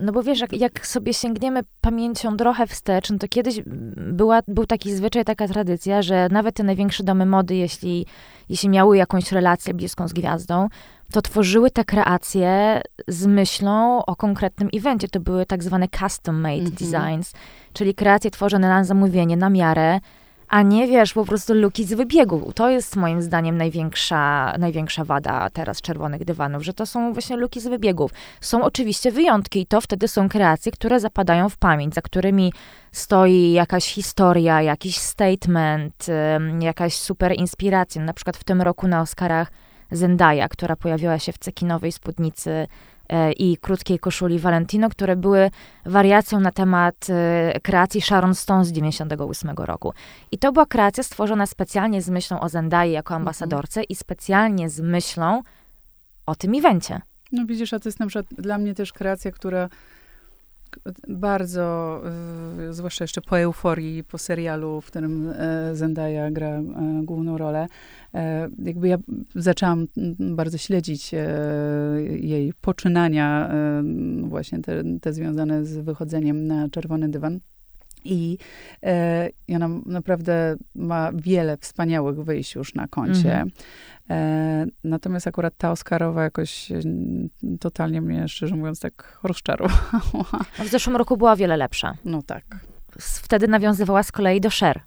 No 0.00 0.12
bo 0.12 0.22
wiesz, 0.22 0.40
jak, 0.40 0.52
jak, 0.52 0.86
sobie 0.86 1.14
sięgniemy 1.14 1.60
pamięcią 1.80 2.36
trochę 2.36 2.66
wstecz, 2.66 3.10
no 3.10 3.18
to 3.18 3.28
kiedyś 3.28 3.60
była, 3.96 4.40
był 4.48 4.66
taki 4.66 4.94
zwyczaj, 4.94 5.24
taka 5.24 5.48
tradycja, 5.48 6.02
że 6.02 6.28
nawet 6.30 6.54
te 6.54 6.62
największe 6.62 7.04
domy 7.04 7.26
mody, 7.26 7.54
jeśli, 7.54 8.06
jeśli 8.48 8.68
miały 8.68 8.96
jakąś 8.96 9.32
relację 9.32 9.74
bliską 9.74 10.08
z 10.08 10.12
gwiazdą, 10.12 10.68
to 11.12 11.22
tworzyły 11.22 11.70
te 11.70 11.84
kreacje 11.84 12.82
z 13.08 13.26
myślą 13.26 14.04
o 14.04 14.16
konkretnym 14.16 14.68
evencie. 14.74 15.08
To 15.08 15.20
były 15.20 15.46
tak 15.46 15.62
zwane 15.62 15.88
custom 15.88 16.40
made 16.40 16.54
mm 16.54 16.70
-hmm. 16.70 16.92
designs, 16.92 17.32
czyli 17.72 17.94
kreacje 17.94 18.30
tworzone 18.30 18.68
na 18.68 18.84
zamówienie, 18.84 19.36
na 19.36 19.50
miarę, 19.50 20.00
a 20.50 20.62
nie 20.62 20.86
wiesz, 20.86 21.12
po 21.12 21.24
prostu 21.24 21.54
luki 21.54 21.84
z 21.84 21.92
wybiegu. 21.94 22.52
To 22.54 22.70
jest 22.70 22.96
moim 22.96 23.22
zdaniem 23.22 23.56
największa, 23.56 24.54
największa 24.58 25.04
wada 25.04 25.50
teraz 25.50 25.82
czerwonych 25.82 26.24
dywanów, 26.24 26.62
że 26.62 26.74
to 26.74 26.86
są 26.86 27.12
właśnie 27.12 27.36
luki 27.36 27.60
z 27.60 27.66
wybiegów. 27.66 28.10
Są 28.40 28.64
oczywiście 28.64 29.12
wyjątki 29.12 29.60
i 29.60 29.66
to 29.66 29.80
wtedy 29.80 30.08
są 30.08 30.28
kreacje, 30.28 30.72
które 30.72 31.00
zapadają 31.00 31.48
w 31.48 31.56
pamięć, 31.56 31.94
za 31.94 32.02
którymi 32.02 32.52
stoi 32.92 33.52
jakaś 33.52 33.94
historia, 33.94 34.62
jakiś 34.62 34.96
statement, 34.96 36.06
jakaś 36.60 36.94
super 36.94 37.34
inspiracja. 37.36 38.02
Na 38.02 38.12
przykład 38.12 38.36
w 38.36 38.44
tym 38.44 38.62
roku 38.62 38.88
na 38.88 39.00
Oscarach 39.00 39.52
Zendaya, 39.90 40.48
która 40.50 40.76
pojawiła 40.76 41.18
się 41.18 41.32
w 41.32 41.38
cekinowej 41.38 41.92
spódnicy 41.92 42.66
i 43.36 43.56
krótkiej 43.56 43.98
koszuli 43.98 44.38
Valentino, 44.38 44.88
które 44.88 45.16
były 45.16 45.50
wariacją 45.86 46.40
na 46.40 46.52
temat 46.52 47.06
e, 47.10 47.60
kreacji 47.62 48.00
Sharon 48.00 48.34
Stone 48.34 48.64
z 48.64 48.72
98 48.72 49.50
roku. 49.56 49.92
I 50.32 50.38
to 50.38 50.52
była 50.52 50.66
kreacja 50.66 51.02
stworzona 51.02 51.46
specjalnie 51.46 52.02
z 52.02 52.10
myślą 52.10 52.40
o 52.40 52.48
Zendaya 52.48 52.92
jako 52.92 53.14
mhm. 53.14 53.22
ambasadorce 53.22 53.82
i 53.82 53.94
specjalnie 53.94 54.70
z 54.70 54.80
myślą 54.80 55.42
o 56.26 56.34
tym 56.34 56.54
evencie. 56.54 57.00
No 57.32 57.46
widzisz, 57.46 57.72
a 57.72 57.80
to 57.80 57.88
jest 57.88 58.00
na 58.00 58.06
przykład 58.06 58.26
dla 58.38 58.58
mnie 58.58 58.74
też 58.74 58.92
kreacja, 58.92 59.32
która 59.32 59.68
bardzo, 61.08 62.02
zwłaszcza 62.70 63.04
jeszcze 63.04 63.20
po 63.20 63.38
euforii, 63.38 64.04
po 64.04 64.18
serialu, 64.18 64.80
w 64.80 64.86
którym 64.86 65.32
e, 65.36 65.76
Zendaya 65.76 66.30
gra 66.30 66.48
e, 66.48 66.64
główną 67.02 67.38
rolę, 67.38 67.66
e, 68.14 68.48
jakby 68.64 68.88
ja 68.88 68.98
zaczęłam 69.34 69.86
bardzo 70.18 70.58
śledzić 70.58 71.14
jej 72.20 72.52
poczynania, 72.60 73.50
właśnie 74.22 74.58
te, 74.58 74.82
te 75.00 75.12
związane 75.12 75.64
z 75.64 75.78
wychodzeniem 75.78 76.46
na 76.46 76.68
czerwony 76.68 77.08
dywan. 77.08 77.40
I, 78.04 78.38
e, 78.82 79.28
I 79.48 79.56
ona 79.56 79.68
naprawdę 79.86 80.56
ma 80.74 81.10
wiele 81.12 81.56
wspaniałych 81.56 82.16
wyjść 82.16 82.54
już 82.54 82.74
na 82.74 82.88
koncie. 82.88 83.32
Mhm. 83.32 83.50
E, 84.10 84.66
natomiast 84.84 85.26
akurat 85.26 85.54
ta 85.56 85.70
Oscarowa 85.70 86.22
jakoś 86.22 86.72
e, 86.72 86.80
totalnie 87.60 88.00
mnie, 88.00 88.28
szczerze 88.28 88.56
mówiąc, 88.56 88.80
tak 88.80 89.18
rozczarowała. 89.22 90.44
W 90.58 90.68
zeszłym 90.68 90.96
roku 90.96 91.16
była 91.16 91.36
wiele 91.36 91.56
lepsza. 91.56 91.94
No 92.04 92.22
tak. 92.22 92.44
Wtedy 92.98 93.48
nawiązywała 93.48 94.02
z 94.02 94.12
kolei 94.12 94.40
do 94.40 94.50
Cher. 94.50 94.80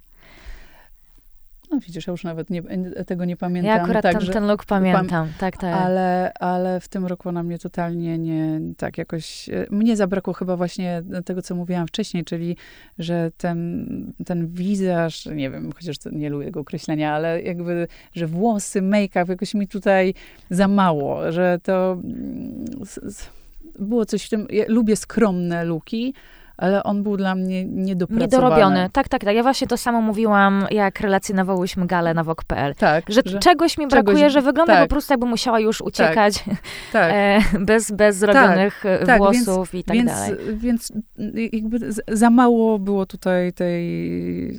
No 1.73 1.79
widzisz, 1.79 2.07
ja 2.07 2.12
już 2.12 2.23
nawet 2.23 2.49
nie, 2.49 2.63
tego 3.07 3.25
nie 3.25 3.38
pamiętam. 3.38 3.75
Ja 3.75 3.81
akurat 3.81 4.03
tak, 4.03 4.19
ten, 4.19 4.31
ten 4.31 4.47
look 4.47 4.65
pamiętam, 4.65 5.27
tak, 5.39 5.57
tak. 5.57 5.75
Ale, 5.75 6.33
ale 6.39 6.79
w 6.79 6.88
tym 6.88 7.05
roku 7.05 7.29
ona 7.29 7.43
mnie 7.43 7.59
totalnie 7.59 8.17
nie, 8.17 8.59
tak 8.77 8.97
jakoś, 8.97 9.49
e, 9.49 9.65
mnie 9.71 9.97
zabrakło 9.97 10.33
chyba 10.33 10.57
właśnie 10.57 11.03
tego, 11.25 11.41
co 11.41 11.55
mówiłam 11.55 11.88
wcześniej, 11.88 12.23
czyli, 12.23 12.57
że 12.99 13.31
ten, 13.38 14.13
ten 14.25 14.47
wizaż, 14.47 15.25
nie 15.25 15.49
wiem, 15.49 15.71
chociaż 15.75 15.95
nie 16.12 16.29
lubię 16.29 16.45
jego 16.45 16.59
określenia, 16.59 17.13
ale 17.13 17.41
jakby, 17.41 17.88
że 18.13 18.27
włosy, 18.27 18.81
make-up 18.81 19.25
jakoś 19.27 19.53
mi 19.53 19.67
tutaj 19.67 20.13
za 20.49 20.67
mało, 20.67 21.31
że 21.31 21.59
to 21.63 21.91
mm, 21.91 22.65
było 23.79 24.05
coś 24.05 24.25
w 24.25 24.29
tym, 24.29 24.47
ja 24.49 24.63
lubię 24.67 24.95
skromne 24.95 25.65
luki, 25.65 26.13
ale 26.57 26.83
on 26.83 27.03
był 27.03 27.17
dla 27.17 27.35
mnie 27.35 27.65
niedopracowany. 27.65 28.25
Niedorobiony. 28.25 28.89
Tak, 28.93 29.09
tak, 29.09 29.23
tak. 29.23 29.35
Ja 29.35 29.43
właśnie 29.43 29.67
to 29.67 29.77
samo 29.77 30.01
mówiłam, 30.01 30.65
jak 30.71 30.99
relacjonowałyśmy 30.99 31.87
galę 31.87 32.13
na 32.13 32.23
Wok.pl. 32.23 32.75
Tak, 32.75 33.05
że, 33.09 33.21
że, 33.25 33.39
czegoś 33.39 33.77
mi 33.77 33.87
brakuje, 33.87 34.17
czegoś, 34.17 34.33
że 34.33 34.41
wygląda 34.41 34.73
tak. 34.73 34.83
po 34.83 34.89
prostu 34.89 35.13
jakby 35.13 35.25
musiała 35.25 35.59
już 35.59 35.77
tak, 35.77 35.87
uciekać 35.87 36.43
tak, 36.91 37.11
tak. 37.11 37.13
bez, 37.65 37.91
bez 37.91 38.17
zrobionych 38.17 38.79
tak, 38.83 39.01
e, 39.01 39.05
tak 39.05 39.17
włosów 39.17 39.71
więc, 39.71 39.83
i 39.83 39.83
tak 39.83 39.97
więc, 39.97 40.11
dalej. 40.11 40.35
Więc 40.57 40.91
jakby 41.53 41.79
za 42.07 42.29
mało 42.29 42.79
było 42.79 43.05
tutaj 43.05 43.53
tej, 43.53 44.57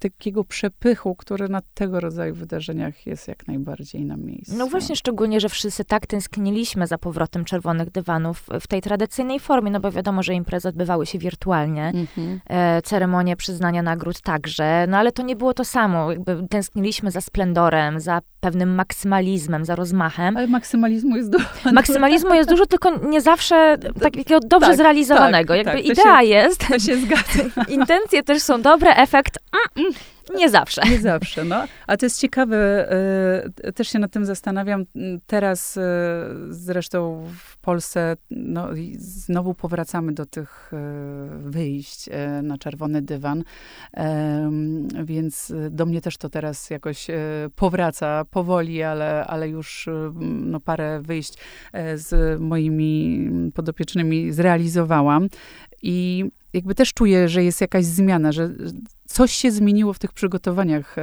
takiego 0.00 0.44
przepychu, 0.44 1.14
który 1.14 1.48
na 1.48 1.62
tego 1.74 2.00
rodzaju 2.00 2.34
wydarzeniach 2.34 3.06
jest 3.06 3.28
jak 3.28 3.46
najbardziej 3.46 4.04
na 4.04 4.16
miejscu. 4.16 4.54
No 4.58 4.66
właśnie, 4.66 4.96
szczególnie, 4.96 5.40
że 5.40 5.48
wszyscy 5.48 5.84
tak 5.84 6.06
tęskniliśmy 6.06 6.86
za 6.86 6.98
powrotem 6.98 7.44
czerwonych 7.44 7.90
dywanów 7.90 8.46
w 8.60 8.66
tej 8.66 8.82
tradycyjnej 8.82 9.40
formie, 9.40 9.70
no 9.70 9.80
bo 9.80 9.90
wiadomo, 9.90 10.22
że 10.22 10.34
imprezy 10.34 10.68
odbywały 10.94 11.06
się 11.06 11.18
wirtualnie, 11.18 11.92
mm-hmm. 11.94 12.38
e, 12.50 12.82
ceremonie 12.82 13.36
przyznania 13.36 13.82
nagród 13.82 14.20
także, 14.20 14.86
no 14.88 14.96
ale 14.96 15.12
to 15.12 15.22
nie 15.22 15.36
było 15.36 15.54
to 15.54 15.64
samo. 15.64 16.10
Jakby 16.10 16.46
tęskniliśmy 16.50 17.10
za 17.10 17.20
splendorem, 17.20 18.00
za 18.00 18.20
pewnym 18.40 18.74
maksymalizmem, 18.74 19.64
za 19.64 19.74
rozmachem. 19.74 20.36
Ale 20.36 20.46
maksymalizmu 20.46 21.16
jest 21.16 21.30
dużo. 21.30 21.44
Maksymalizmu 21.72 22.34
jest 22.34 22.50
dużo, 22.50 22.66
tylko 22.66 22.90
nie 23.08 23.20
zawsze 23.20 23.76
takiego 24.00 24.40
dobrze 24.40 24.66
tak, 24.68 24.76
zrealizowanego. 24.76 25.54
Tak, 25.54 25.66
Jakby 25.66 25.82
tak, 25.82 25.90
idea 25.90 26.20
się, 26.20 26.26
jest. 26.26 26.68
To 26.68 26.78
się 26.78 26.96
zgadza. 26.96 27.64
Intencje 27.80 28.22
też 28.22 28.42
są 28.42 28.62
dobre, 28.62 28.96
efekt 28.96 29.38
mm, 29.52 29.86
mm, 29.86 30.00
nie 30.34 30.50
zawsze. 30.50 30.82
Nie 30.90 31.00
zawsze, 31.00 31.44
no. 31.44 31.64
A 31.86 31.96
to 31.96 32.06
jest 32.06 32.20
ciekawe, 32.20 32.88
y, 33.66 33.72
też 33.72 33.88
się 33.88 33.98
nad 33.98 34.12
tym 34.12 34.24
zastanawiam. 34.24 34.84
Teraz 35.26 35.76
y, 35.76 35.80
zresztą 36.48 37.26
w 37.38 37.58
Polsce 37.58 38.16
no, 38.30 38.68
znowu 38.98 39.54
powracamy 39.54 40.12
do 40.12 40.26
tych 40.26 40.72
y, 40.72 41.50
wyjść 41.50 42.08
na 42.42 42.58
czerwony 42.58 43.02
dywan, 43.02 43.44
więc 45.04 45.52
do 45.70 45.86
mnie 45.86 46.00
też 46.00 46.16
to 46.16 46.28
teraz 46.28 46.70
jakoś 46.70 47.06
powraca 47.56 48.24
powoli, 48.30 48.82
ale, 48.82 49.26
ale 49.26 49.48
już 49.48 49.88
no, 50.20 50.60
parę 50.60 51.00
wyjść 51.02 51.34
z 51.94 52.40
moimi 52.40 53.30
podopiecznymi 53.54 54.32
zrealizowałam. 54.32 55.28
I 55.82 56.24
jakby 56.54 56.74
też 56.74 56.92
czuję, 56.92 57.28
że 57.28 57.44
jest 57.44 57.60
jakaś 57.60 57.84
zmiana, 57.84 58.32
że 58.32 58.50
coś 59.06 59.32
się 59.32 59.50
zmieniło 59.50 59.92
w 59.92 59.98
tych 59.98 60.12
przygotowaniach 60.12 60.98
e, 60.98 61.02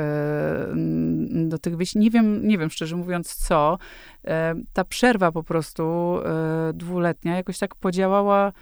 do 1.32 1.58
tych 1.58 1.78
wyjść. 1.78 1.96
Nie 1.96 2.10
wiem, 2.10 2.48
nie 2.48 2.58
wiem 2.58 2.70
szczerze 2.70 2.96
mówiąc 2.96 3.36
co. 3.36 3.78
E, 4.26 4.56
ta 4.74 4.84
przerwa 4.84 5.32
po 5.32 5.44
prostu 5.44 5.84
e, 5.84 6.74
dwuletnia 6.74 7.36
jakoś 7.36 7.60
tak 7.60 7.76
podziałała 7.76 8.54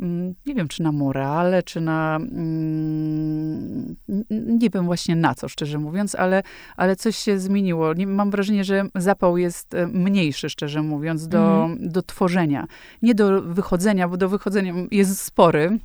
mm, 0.00 0.34
nie 0.46 0.54
wiem, 0.54 0.68
czy 0.68 0.82
na 0.82 0.92
morale, 0.92 1.62
czy 1.62 1.80
na. 1.80 2.16
Mm, 2.16 3.96
nie 4.30 4.70
wiem 4.70 4.84
właśnie 4.84 5.16
na 5.16 5.34
co, 5.34 5.48
szczerze 5.48 5.78
mówiąc, 5.78 6.14
ale, 6.14 6.42
ale 6.76 6.96
coś 6.96 7.16
się 7.16 7.38
zmieniło. 7.38 7.92
Mam 8.06 8.30
wrażenie, 8.30 8.64
że 8.64 8.84
zapał 8.94 9.38
jest 9.38 9.76
mniejszy, 9.92 10.50
szczerze 10.50 10.82
mówiąc, 10.82 11.28
do, 11.28 11.64
mm. 11.64 11.88
do 11.88 12.02
tworzenia. 12.02 12.66
Nie 13.02 13.14
do 13.14 13.42
wychodzenia, 13.42 14.08
bo 14.08 14.16
do 14.16 14.28
wychodzenia 14.28 14.74
jest 14.90 15.20
spory 15.20 15.78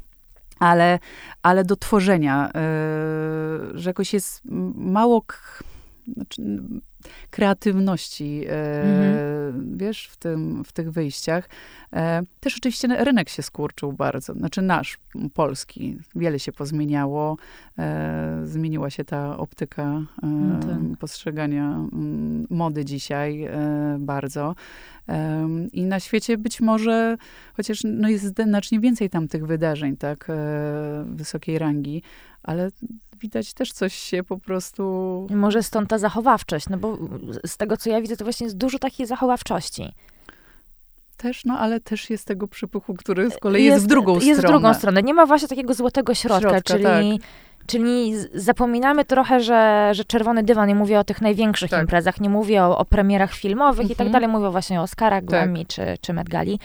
ale, 0.59 0.99
ale 1.41 1.63
do 1.63 1.75
tworzenia, 1.75 2.51
yy, 2.53 3.79
że 3.79 3.89
jakoś 3.89 4.13
jest 4.13 4.41
mało 4.75 5.25
znaczy, 6.07 6.41
kreatywności, 7.29 8.45
e, 8.49 8.83
mhm. 8.83 9.77
wiesz, 9.77 10.07
w, 10.07 10.17
tym, 10.17 10.63
w 10.63 10.71
tych 10.71 10.91
wyjściach. 10.91 11.49
E, 11.93 12.21
też 12.39 12.57
oczywiście 12.57 12.87
rynek 12.87 13.29
się 13.29 13.43
skurczył 13.43 13.93
bardzo, 13.93 14.33
znaczy 14.33 14.61
nasz, 14.61 14.97
polski. 15.33 15.97
Wiele 16.15 16.39
się 16.39 16.51
pozmieniało, 16.51 17.37
e, 17.77 18.41
zmieniła 18.43 18.89
się 18.89 19.03
ta 19.03 19.37
optyka 19.37 20.01
no 20.21 20.59
tak. 20.59 20.99
postrzegania 20.99 21.63
mm, 21.63 22.47
mody 22.49 22.85
dzisiaj 22.85 23.49
bardzo. 23.99 24.55
I 25.73 25.83
na 25.83 25.99
świecie 25.99 26.37
być 26.37 26.61
może, 26.61 27.17
chociaż 27.53 27.81
no 27.83 28.09
jest 28.09 28.25
znacznie 28.43 28.79
więcej 28.79 29.09
tam 29.09 29.27
tych 29.27 29.45
wydarzeń, 29.45 29.97
tak, 29.97 30.27
wysokiej 31.05 31.59
rangi, 31.59 32.01
ale 32.43 32.69
widać 33.19 33.53
też 33.53 33.71
coś 33.71 33.93
się 33.93 34.23
po 34.23 34.37
prostu... 34.37 35.27
Może 35.35 35.63
stąd 35.63 35.89
ta 35.89 35.97
zachowawczość, 35.97 36.69
no 36.69 36.77
bo 36.77 36.88
z 37.45 37.57
tego, 37.57 37.77
co 37.77 37.89
ja 37.89 38.01
widzę, 38.01 38.17
to 38.17 38.23
właśnie 38.23 38.45
jest 38.45 38.57
dużo 38.57 38.79
takiej 38.79 39.05
zachowawczości. 39.05 39.93
Też, 41.17 41.45
no 41.45 41.59
ale 41.59 41.79
też 41.79 42.09
jest 42.09 42.27
tego 42.27 42.47
przypuchu, 42.47 42.93
który 42.93 43.31
z 43.31 43.37
kolei 43.37 43.63
jest, 43.63 43.75
jest 43.75 43.85
w 43.85 43.87
drugą 43.87 44.13
jest 44.13 44.23
stronę. 44.23 44.37
Jest 44.37 44.47
w 44.47 44.51
drugą 44.51 44.73
stronę. 44.73 45.03
Nie 45.03 45.13
ma 45.13 45.25
właśnie 45.25 45.47
takiego 45.47 45.73
złotego 45.73 46.13
środka, 46.13 46.49
środka 46.49 46.61
czyli... 46.61 46.83
Tak. 46.83 47.29
Czyli 47.67 48.13
zapominamy 48.33 49.05
trochę, 49.05 49.39
że, 49.39 49.89
że 49.93 50.05
Czerwony 50.05 50.43
Dywan, 50.43 50.67
nie 50.67 50.75
mówię 50.75 50.99
o 50.99 51.03
tych 51.03 51.21
największych 51.21 51.71
tak. 51.71 51.81
imprezach, 51.81 52.21
nie 52.21 52.29
mówię 52.29 52.63
o, 52.63 52.77
o 52.77 52.85
premierach 52.85 53.33
filmowych 53.33 53.79
mhm. 53.79 53.91
i 53.91 53.95
tak 53.95 54.07
mhm. 54.07 54.11
dalej, 54.11 54.27
mówię 54.27 54.51
właśnie 54.51 54.79
o 54.79 54.83
Oscarach, 54.83 55.19
tak. 55.19 55.29
Grammy 55.29 55.65
czy, 55.65 55.81
czy 56.01 56.13
Met 56.13 56.29
Gali. 56.29 56.59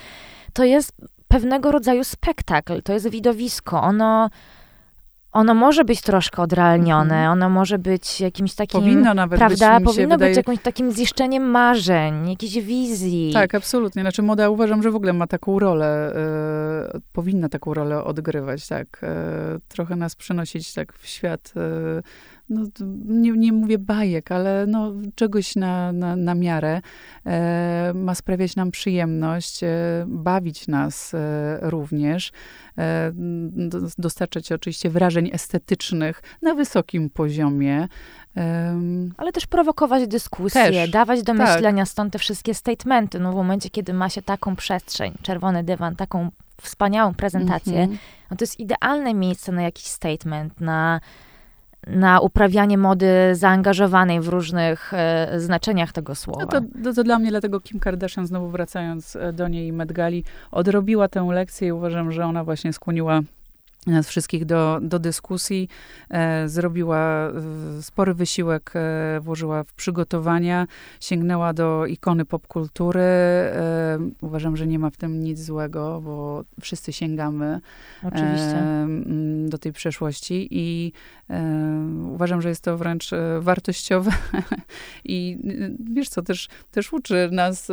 To 0.52 0.64
jest 0.64 0.92
pewnego 1.28 1.72
rodzaju 1.72 2.04
spektakl, 2.04 2.82
to 2.82 2.92
jest 2.92 3.08
widowisko. 3.08 3.82
Ono 3.82 4.30
ono 5.34 5.54
może 5.54 5.84
być 5.84 6.02
troszkę 6.02 6.42
odrealnione, 6.42 7.16
mm. 7.16 7.32
ono 7.32 7.48
może 7.48 7.78
być 7.78 8.20
jakimś 8.20 8.54
takim, 8.54 8.80
powinno 8.80 9.14
nawet 9.14 9.38
prawda, 9.38 9.80
być, 9.80 9.88
powinno 9.88 10.18
być 10.18 10.36
jakimś 10.36 10.58
takim 10.58 10.92
ziszczeniem 10.92 11.42
marzeń, 11.42 12.30
jakiejś 12.30 12.58
wizji. 12.58 13.30
Tak, 13.32 13.54
absolutnie. 13.54 14.02
Znaczy 14.02 14.22
moda 14.22 14.48
uważam, 14.50 14.82
że 14.82 14.90
w 14.90 14.96
ogóle 14.96 15.12
ma 15.12 15.26
taką 15.26 15.58
rolę, 15.58 16.14
e, 16.94 17.00
powinna 17.12 17.48
taką 17.48 17.74
rolę 17.74 18.04
odgrywać, 18.04 18.68
tak. 18.68 19.00
E, 19.02 19.16
trochę 19.68 19.96
nas 19.96 20.16
przenosić 20.16 20.74
tak 20.74 20.92
w 20.92 21.06
świat 21.06 21.52
e, 21.56 22.02
no, 22.48 22.62
nie, 23.04 23.30
nie 23.32 23.52
mówię 23.52 23.78
bajek, 23.78 24.32
ale 24.32 24.66
no, 24.66 24.92
czegoś 25.14 25.56
na, 25.56 25.92
na, 25.92 26.16
na 26.16 26.34
miarę. 26.34 26.80
E, 27.26 27.92
ma 27.94 28.14
sprawiać 28.14 28.56
nam 28.56 28.70
przyjemność, 28.70 29.62
e, 29.62 29.68
bawić 30.08 30.68
nas 30.68 31.14
e, 31.14 31.58
również, 31.62 32.32
e, 32.78 33.12
dostarczać 33.98 34.52
oczywiście 34.52 34.90
wrażeń 34.90 35.30
estetycznych 35.32 36.22
na 36.42 36.54
wysokim 36.54 37.10
poziomie. 37.10 37.88
Ale 39.16 39.32
też 39.32 39.46
prowokować 39.46 40.08
dyskusję, 40.08 40.64
też, 40.64 40.90
dawać 40.90 41.22
do 41.22 41.34
tak. 41.34 41.36
myślenia, 41.36 41.86
stąd 41.86 42.12
te 42.12 42.18
wszystkie 42.18 42.54
statementy. 42.54 43.20
No 43.20 43.32
w 43.32 43.34
momencie, 43.34 43.70
kiedy 43.70 43.92
ma 43.92 44.08
się 44.08 44.22
taką 44.22 44.56
przestrzeń, 44.56 45.14
czerwony 45.22 45.64
dywan, 45.64 45.96
taką 45.96 46.30
wspaniałą 46.62 47.14
prezentację, 47.14 47.82
mm 47.82 47.90
-hmm. 47.90 47.98
no 48.30 48.36
to 48.36 48.42
jest 48.42 48.60
idealne 48.60 49.14
miejsce 49.14 49.52
na 49.52 49.62
jakiś 49.62 49.86
statement, 49.86 50.60
na 50.60 51.00
na 51.86 52.20
uprawianie 52.20 52.78
mody 52.78 53.06
zaangażowanej 53.32 54.20
w 54.20 54.28
różnych 54.28 54.94
e, 54.94 55.40
znaczeniach 55.40 55.92
tego 55.92 56.14
słowa. 56.14 56.40
No 56.40 56.46
to, 56.46 56.60
to, 56.84 56.94
to, 56.94 57.04
dla 57.04 57.18
mnie, 57.18 57.30
dlatego 57.30 57.60
Kim 57.60 57.80
Kardashian, 57.80 58.26
znowu 58.26 58.48
wracając 58.48 59.16
e, 59.16 59.32
do 59.32 59.48
niej 59.48 59.66
i 59.66 59.72
Met 59.72 59.92
Gali, 59.92 60.24
odrobiła 60.50 61.08
tę 61.08 61.28
lekcję 61.32 61.68
i 61.68 61.72
uważam, 61.72 62.12
że 62.12 62.24
ona 62.24 62.44
właśnie 62.44 62.72
skłoniła 62.72 63.20
nas 63.86 64.08
wszystkich 64.08 64.44
do, 64.44 64.78
do 64.82 64.98
dyskusji. 64.98 65.68
E, 66.10 66.48
zrobiła 66.48 67.28
e, 67.78 67.82
spory 67.82 68.14
wysiłek, 68.14 68.72
e, 68.74 69.20
włożyła 69.20 69.64
w 69.64 69.72
przygotowania, 69.72 70.66
sięgnęła 71.00 71.52
do 71.52 71.86
ikony 71.86 72.24
popkultury. 72.24 73.00
E, 73.00 73.98
uważam, 74.20 74.56
że 74.56 74.66
nie 74.66 74.78
ma 74.78 74.90
w 74.90 74.96
tym 74.96 75.20
nic 75.20 75.40
złego, 75.40 76.00
bo 76.04 76.44
wszyscy 76.60 76.92
sięgamy 76.92 77.60
Oczywiście. 78.02 78.64
do 79.48 79.58
tej 79.58 79.72
przeszłości 79.72 80.48
i 80.50 80.92
e, 81.30 81.42
uważam, 82.14 82.42
że 82.42 82.48
jest 82.48 82.64
to 82.64 82.78
wręcz 82.78 83.12
e, 83.12 83.40
wartościowe 83.40 84.10
i 85.04 85.38
e, 85.44 85.70
wiesz 85.94 86.08
co, 86.08 86.22
też, 86.22 86.48
też 86.70 86.92
uczy 86.92 87.28
nas, 87.32 87.68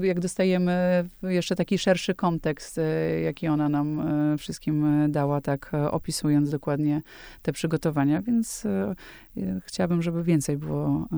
jak 0.00 0.20
dostajemy 0.20 1.04
jeszcze 1.22 1.56
taki 1.56 1.78
szerszy 1.78 2.14
kontekst, 2.14 2.80
jaki 3.24 3.48
ona 3.48 3.68
nam 3.68 4.02
wszystkim 4.38 5.06
dała, 5.12 5.40
tak 5.40 5.53
e, 5.74 5.90
opisując 5.90 6.50
dokładnie 6.50 7.02
te 7.42 7.52
przygotowania, 7.52 8.22
więc 8.22 8.66
e, 8.66 8.94
e, 9.36 9.60
chciałabym, 9.64 10.02
żeby 10.02 10.24
więcej 10.24 10.56
było 10.56 11.08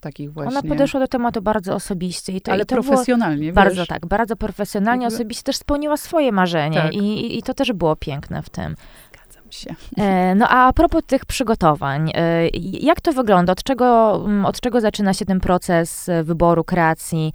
takich 0.00 0.32
właśnie. 0.32 0.58
Ona 0.58 0.68
podeszła 0.68 1.00
do 1.00 1.08
tematu 1.08 1.42
bardzo 1.42 1.74
osobiście 1.74 2.32
i 2.32 2.40
to, 2.40 2.52
ale 2.52 2.62
i 2.62 2.66
to 2.66 2.74
było 2.74 2.88
profesjonalnie, 2.88 3.52
bardzo 3.52 3.76
wiesz? 3.76 3.88
tak, 3.88 4.06
bardzo 4.06 4.36
profesjonalnie, 4.36 5.02
Jakby- 5.04 5.16
osobiście 5.16 5.42
też 5.42 5.56
spełniła 5.56 5.96
swoje 5.96 6.32
marzenie 6.32 6.76
Tak. 6.82 6.94
i, 6.94 7.38
i, 7.38 7.42
to 7.42 7.54
też 7.54 7.72
było 7.72 7.96
piękne 7.96 8.42
w 8.42 8.50
tym. 8.50 8.74
Zgadzam 9.12 9.44
się. 9.50 9.74
No 10.36 10.48
a 10.48 10.66
a 10.66 10.72
propos 10.72 11.02
tych 11.06 11.26
przygotowań, 11.26 12.12
jak 12.80 13.00
to 13.00 13.12
wygląda? 13.12 13.52
Od 13.52 13.62
czego, 13.62 14.16
mm, 14.26 14.46
od 14.46 14.60
czego 14.60 14.80
zaczyna 14.80 15.14
się 15.14 15.24
ten 15.24 15.40
proces 15.40 16.10
wyboru, 16.24 16.64
kreacji 16.64 17.32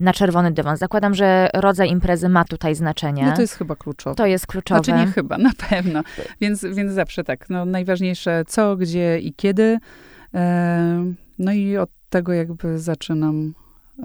na 0.00 0.12
czerwony 0.12 0.52
dywan? 0.52 0.76
Zakładam, 0.76 1.14
że 1.14 1.48
rodzaj 1.54 1.90
imprezy 1.90 2.28
ma 2.28 2.44
tutaj 2.44 2.74
znaczenie. 2.74 3.26
No 3.26 3.32
to 3.34 3.40
jest 3.40 3.54
chyba 3.54 3.76
kluczowe. 3.76 4.16
To 4.16 4.26
jest 4.26 4.46
kluczowe. 4.46 4.84
Znaczy 4.84 5.06
nie 5.06 5.12
chyba, 5.12 5.38
na 5.38 5.50
pewno. 5.70 6.02
Więc, 6.40 6.64
więc 6.64 6.92
zawsze 6.92 7.24
tak. 7.24 7.50
No, 7.50 7.64
najważniejsze 7.64 8.42
co, 8.46 8.76
gdzie 8.76 9.18
i 9.18 9.34
kiedy. 9.34 9.78
E, 10.34 11.04
no 11.38 11.52
i 11.52 11.76
od 11.76 11.90
tego 12.10 12.32
jakby 12.32 12.78
zaczynam. 12.78 13.54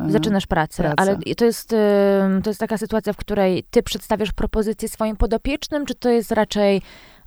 e, 0.08 0.12
Zaczynasz 0.12 0.48
pracę, 0.48 0.84
pracę. 0.84 0.96
ale 0.98 1.18
to 1.38 1.46
jest, 1.46 1.70
to 2.44 2.50
jest 2.50 2.60
taka 2.60 2.78
sytuacja, 2.78 3.14
w 3.14 3.18
której 3.18 3.64
ty 3.72 3.84
przedstawiasz 3.84 4.32
propozycję 4.32 4.90
swoim 4.90 5.16
podopiecznym, 5.16 5.86
czy 5.86 5.96
to 5.96 6.10
jest 6.10 6.32
raczej 6.32 6.82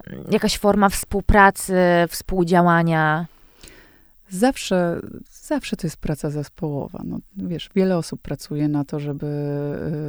mm, 0.06 0.24
jakaś 0.30 0.58
forma 0.58 0.88
współpracy, 0.88 1.74
współdziałania? 2.08 3.26
Zawsze, 4.34 5.00
zawsze 5.30 5.76
to 5.76 5.86
jest 5.86 5.96
praca 5.96 6.30
zespołowa. 6.30 7.02
No, 7.04 7.18
wiesz, 7.36 7.70
wiele 7.74 7.96
osób 7.96 8.22
pracuje 8.22 8.68
na 8.68 8.84
to, 8.84 9.00
żeby 9.00 9.26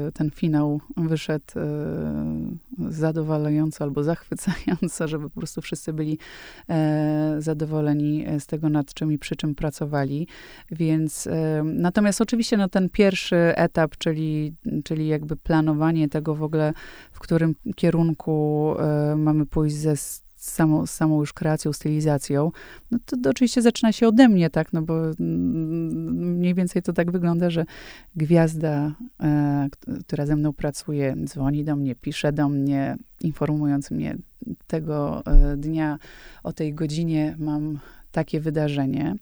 e, 0.08 0.12
ten 0.12 0.32
finał 0.32 0.82
wyszedł 0.98 1.46
e, 1.56 2.90
zadowalająco 2.90 3.84
albo 3.84 4.04
zachwycająco, 4.04 5.08
żeby 5.12 5.30
po 5.30 5.40
prostu 5.40 5.62
wszyscy 5.62 5.94
byli 5.94 6.18
e, 6.70 7.36
zadowoleni 7.40 8.26
z 8.40 8.46
tego, 8.46 8.70
nad 8.70 8.94
czym 8.94 9.12
i 9.12 9.18
przy 9.18 9.36
czym 9.36 9.56
pracowali. 9.56 10.28
Więc 10.72 11.28
e, 11.28 11.64
natomiast 11.66 12.22
oczywiście 12.22 12.58
no, 12.58 12.70
ten 12.70 12.90
pierwszy 12.90 13.36
etap, 13.36 13.98
czyli, 13.98 14.54
czyli 14.84 15.08
jakby 15.08 15.36
planowanie 15.36 16.10
tego 16.10 16.36
w 16.36 16.44
ogóle, 16.44 16.74
w 17.12 17.20
którym 17.20 17.56
kierunku 17.76 18.76
e, 18.80 19.16
mamy 19.16 19.46
pójść 19.46 19.76
ze 19.76 19.96
s- 20.46 20.54
samą, 20.54 20.86
z 20.86 20.92
samą 20.92 21.20
już 21.20 21.34
kreacją, 21.34 21.74
stylizacją, 21.74 22.52
no 22.92 22.98
to, 23.06 23.18
to 23.24 23.30
oczywiście 23.30 23.62
zaczyna 23.62 23.92
się 23.92 24.08
ode 24.08 24.28
mnie, 24.30 24.50
tak, 24.50 24.74
no 24.74 24.82
bo 24.82 24.94
mm, 25.20 26.36
mniej 26.38 26.54
więcej 26.54 26.82
to 26.82 26.94
tak 26.94 27.12
wygląda, 27.12 27.50
że 27.50 27.66
gwiazda, 28.16 28.92
e, 29.24 29.68
która 30.08 30.26
ze 30.26 30.36
mną 30.36 30.54
pracuje, 30.54 31.16
dzwoni 31.24 31.64
do 31.64 31.76
mnie, 31.76 31.96
pisze 31.96 32.34
do 32.34 32.50
mnie, 32.50 32.98
informując 33.22 33.92
mnie 33.92 34.16
tego 34.68 35.24
e, 35.26 35.58
dnia 35.58 35.98
o 36.44 36.54
tej 36.54 36.74
godzinie 36.74 37.36
mam 37.40 37.80
takie 38.12 38.40
wydarzenie. 38.40 39.16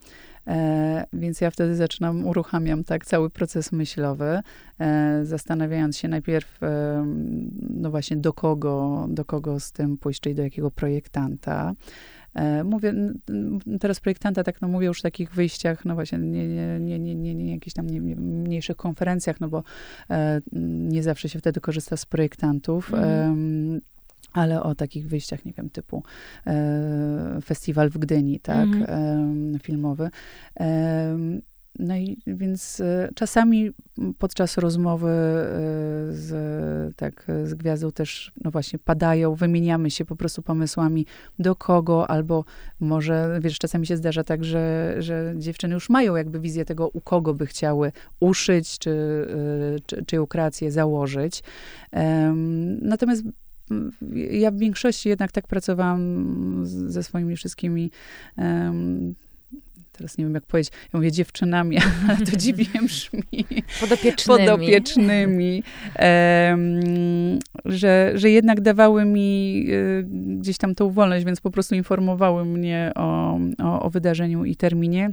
E, 0.47 1.05
więc 1.13 1.41
ja 1.41 1.51
wtedy 1.51 1.75
zaczynam, 1.75 2.27
uruchamiam 2.27 2.83
tak 2.83 3.05
cały 3.05 3.29
proces 3.29 3.71
myślowy, 3.71 4.39
e, 4.79 5.21
zastanawiając 5.25 5.97
się 5.97 6.07
najpierw, 6.07 6.63
e, 6.63 7.05
no 7.69 7.91
właśnie 7.91 8.17
do 8.17 8.33
kogo, 8.33 9.05
do 9.09 9.25
kogo 9.25 9.59
z 9.59 9.71
tym 9.71 9.97
pójść, 9.97 10.21
czyli 10.21 10.35
do 10.35 10.43
jakiego 10.43 10.71
projektanta. 10.71 11.73
E, 12.35 12.63
Mówię 12.63 12.93
teraz 13.79 13.99
projektanta, 13.99 14.43
tak 14.43 14.61
no 14.61 14.67
mówię 14.67 14.87
już 14.87 14.99
w 14.99 15.01
takich 15.01 15.33
wyjściach, 15.33 15.85
no 15.85 15.95
właśnie 15.95 16.17
nie, 16.17 16.47
nie, 16.79 16.99
nie, 16.99 17.15
nie, 17.15 17.35
nie, 17.35 17.51
jakichś 17.51 17.73
tam 17.73 17.87
nie, 17.87 17.99
nie, 17.99 18.15
mniejszych 18.15 18.77
konferencjach, 18.77 19.39
no 19.39 19.49
bo 19.49 19.63
e, 20.09 20.41
nie 20.91 21.03
zawsze 21.03 21.29
się 21.29 21.39
wtedy 21.39 21.61
korzysta 21.61 21.97
z 21.97 22.05
projektantów. 22.05 22.93
Mhm. 22.93 23.31
em, 23.31 23.81
ale 24.33 24.63
o 24.63 24.75
takich 24.75 25.07
wyjściach, 25.07 25.45
nie 25.45 25.53
wiem, 25.53 25.69
typu 25.69 26.03
e, 26.47 27.39
festiwal 27.45 27.89
w 27.89 27.97
Gdyni, 27.97 28.39
tak, 28.39 28.67
Mhm. 28.67 28.83
em, 28.89 29.59
filmowy. 29.59 30.09
Em, 30.55 31.41
no 31.79 31.95
i 31.95 32.17
więc 32.27 32.79
e, 32.79 33.09
czasami 33.15 33.71
podczas 34.19 34.57
rozmowy 34.57 35.09
e, 35.09 35.13
z, 36.11 36.95
tak, 36.95 37.27
z 37.43 37.53
gwiazdą 37.53 37.91
też, 37.91 38.31
no 38.43 38.51
właśnie, 38.51 38.79
padają, 38.79 39.35
wymieniamy 39.35 39.91
się 39.91 40.05
po 40.05 40.15
prostu 40.15 40.41
pomysłami, 40.41 41.05
do 41.39 41.55
kogo, 41.55 42.09
albo 42.09 42.45
może, 42.79 43.39
wiesz, 43.41 43.59
czasami 43.59 43.87
się 43.87 43.97
zdarza 43.97 44.23
tak, 44.23 44.43
że, 44.43 44.95
że 44.99 45.33
dziewczyny 45.37 45.73
już 45.73 45.89
mają 45.89 46.15
jakby 46.15 46.39
wizję 46.39 46.65
tego, 46.65 46.87
u 46.89 47.01
kogo 47.01 47.33
by 47.33 47.45
chciały 47.45 47.91
uszyć, 48.19 48.79
czy, 48.79 48.91
e, 49.75 49.79
czy, 49.85 50.05
czy 50.05 50.15
ją 50.15 50.27
kreację 50.27 50.71
założyć. 50.71 51.43
Natomiast 52.81 53.23
ja 54.31 54.51
w 54.51 54.57
większości 54.57 55.09
jednak 55.09 55.31
tak 55.31 55.47
pracowałam 55.47 56.61
ze 56.65 57.03
swoimi 57.03 57.35
wszystkimi 57.35 57.91
em, 58.37 59.15
teraz 59.91 60.17
nie 60.17 60.25
wiem 60.25 60.33
jak 60.33 60.45
powiedzieć, 60.45 60.73
ja 60.93 60.99
mówię 60.99 61.11
dziewczynami, 61.11 61.77
ale 62.07 62.17
to 62.25 62.37
dziwnie 62.37 62.81
brzmi, 62.83 63.23
Podopiecznymi. 63.81 64.39
podopiecznymi, 64.39 65.63
em, 65.95 66.79
że, 67.65 68.11
że 68.15 68.29
jednak 68.29 68.61
dawały 68.61 69.05
mi 69.05 69.65
y, 69.69 70.05
gdzieś 70.39 70.57
tam 70.57 70.75
tą 70.75 70.89
wolność, 70.89 71.25
więc 71.25 71.41
po 71.41 71.51
prostu 71.51 71.75
informowały 71.75 72.45
mnie 72.45 72.91
o, 72.95 73.39
o, 73.63 73.81
o 73.81 73.89
wydarzeniu 73.89 74.45
i 74.45 74.55
terminie 74.55 75.09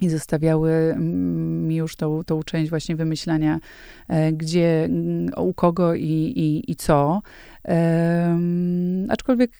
i 0.00 0.08
zostawiały 0.08 0.72
mm, 0.72 1.68
mi 1.68 1.76
już 1.76 1.96
tą, 1.96 2.24
tą 2.24 2.42
część 2.42 2.70
właśnie 2.70 2.96
wymyślania, 2.96 3.60
e, 4.08 4.32
gdzie, 4.32 4.84
mm, 4.84 5.30
u 5.36 5.54
kogo 5.54 5.94
i, 5.94 6.32
i, 6.36 6.70
i 6.70 6.76
co. 6.76 7.22
Em, 7.64 9.06
aczkolwiek, 9.10 9.50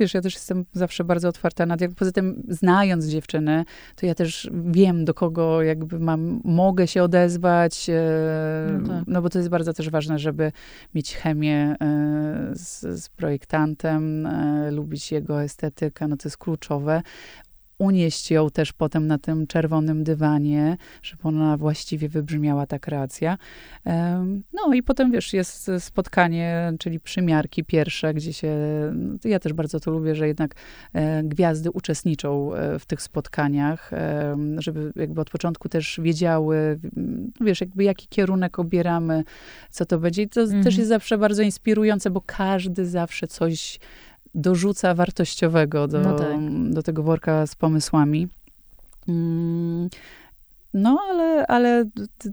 wiesz, 0.00 0.14
ja 0.14 0.20
też 0.20 0.34
jestem 0.34 0.64
zawsze 0.72 1.04
bardzo 1.04 1.28
otwarta 1.28 1.66
na 1.66 1.76
dialog. 1.76 1.96
Poza 1.96 2.12
tym, 2.12 2.42
znając 2.48 3.06
dziewczynę, 3.06 3.64
to 3.96 4.06
ja 4.06 4.14
też 4.14 4.50
wiem, 4.64 5.04
do 5.04 5.14
kogo 5.14 5.62
jakby 5.62 5.98
mam, 5.98 6.40
mogę 6.44 6.86
się 6.86 7.02
odezwać, 7.02 7.90
e, 7.90 8.78
No 8.80 8.88
tak. 8.88 9.04
no 9.06 9.22
bo 9.22 9.30
to 9.30 9.38
jest 9.38 9.50
bardzo 9.50 9.72
też 9.72 9.90
ważne, 9.90 10.18
żeby 10.18 10.52
mieć 10.94 11.16
chemię 11.16 11.76
e, 11.80 12.50
z, 12.54 12.80
z 13.02 13.08
projektantem, 13.08 14.28
lubić 14.70 15.12
jego 15.12 15.42
estetykę, 15.42 16.08
no 16.08 16.16
to 16.16 16.28
jest 16.28 16.36
kluczowe 16.36 17.02
unieść 17.82 18.30
ją 18.30 18.50
też 18.50 18.72
potem 18.72 19.06
na 19.06 19.18
tym 19.18 19.46
czerwonym 19.46 20.04
dywanie, 20.04 20.76
żeby 21.02 21.22
ona 21.22 21.56
właściwie 21.56 22.08
wybrzmiała 22.08 22.66
ta 22.66 22.78
kreacja. 22.78 23.38
No 24.52 24.74
i 24.74 24.82
potem, 24.82 25.12
wiesz, 25.12 25.32
jest 25.32 25.70
spotkanie, 25.78 26.72
czyli 26.78 27.00
przymiarki 27.00 27.64
pierwsze, 27.64 28.14
gdzie 28.14 28.32
się, 28.32 28.52
no, 28.94 29.18
ja 29.24 29.38
też 29.38 29.52
bardzo 29.52 29.80
to 29.80 29.90
lubię, 29.90 30.14
że 30.14 30.28
jednak 30.28 30.54
e, 30.92 31.22
gwiazdy 31.22 31.70
uczestniczą 31.70 32.54
e, 32.54 32.78
w 32.78 32.86
tych 32.86 33.02
spotkaniach, 33.02 33.90
żeby 34.58 34.92
jakby 34.96 35.20
od 35.20 35.30
początku 35.30 35.68
też 35.68 36.00
wiedziały, 36.02 36.78
m, 36.96 37.30
wiesz, 37.40 37.60
jakby 37.60 37.84
jaki 37.84 38.06
kierunek 38.08 38.58
obieramy, 38.58 39.24
co 39.70 39.86
to 39.86 39.98
będzie. 39.98 40.22
I 40.22 40.28
to 40.28 40.40
Mhm. 40.40 40.64
też 40.64 40.76
jest 40.76 40.88
zawsze 40.88 41.18
bardzo 41.18 41.42
inspirujące, 41.42 42.10
bo 42.10 42.20
każdy 42.26 42.86
zawsze 42.86 43.26
coś 43.26 43.80
dorzuca 44.34 44.94
wartościowego 44.94 45.88
do, 45.88 46.00
No 46.00 46.14
tak. 46.18 46.70
do 46.70 46.82
tego 46.82 47.02
worka 47.02 47.46
z 47.46 47.54
pomysłami. 47.54 48.28
Mm, 49.08 49.88
No, 50.74 51.00
ale, 51.10 51.46
ale 51.46 51.84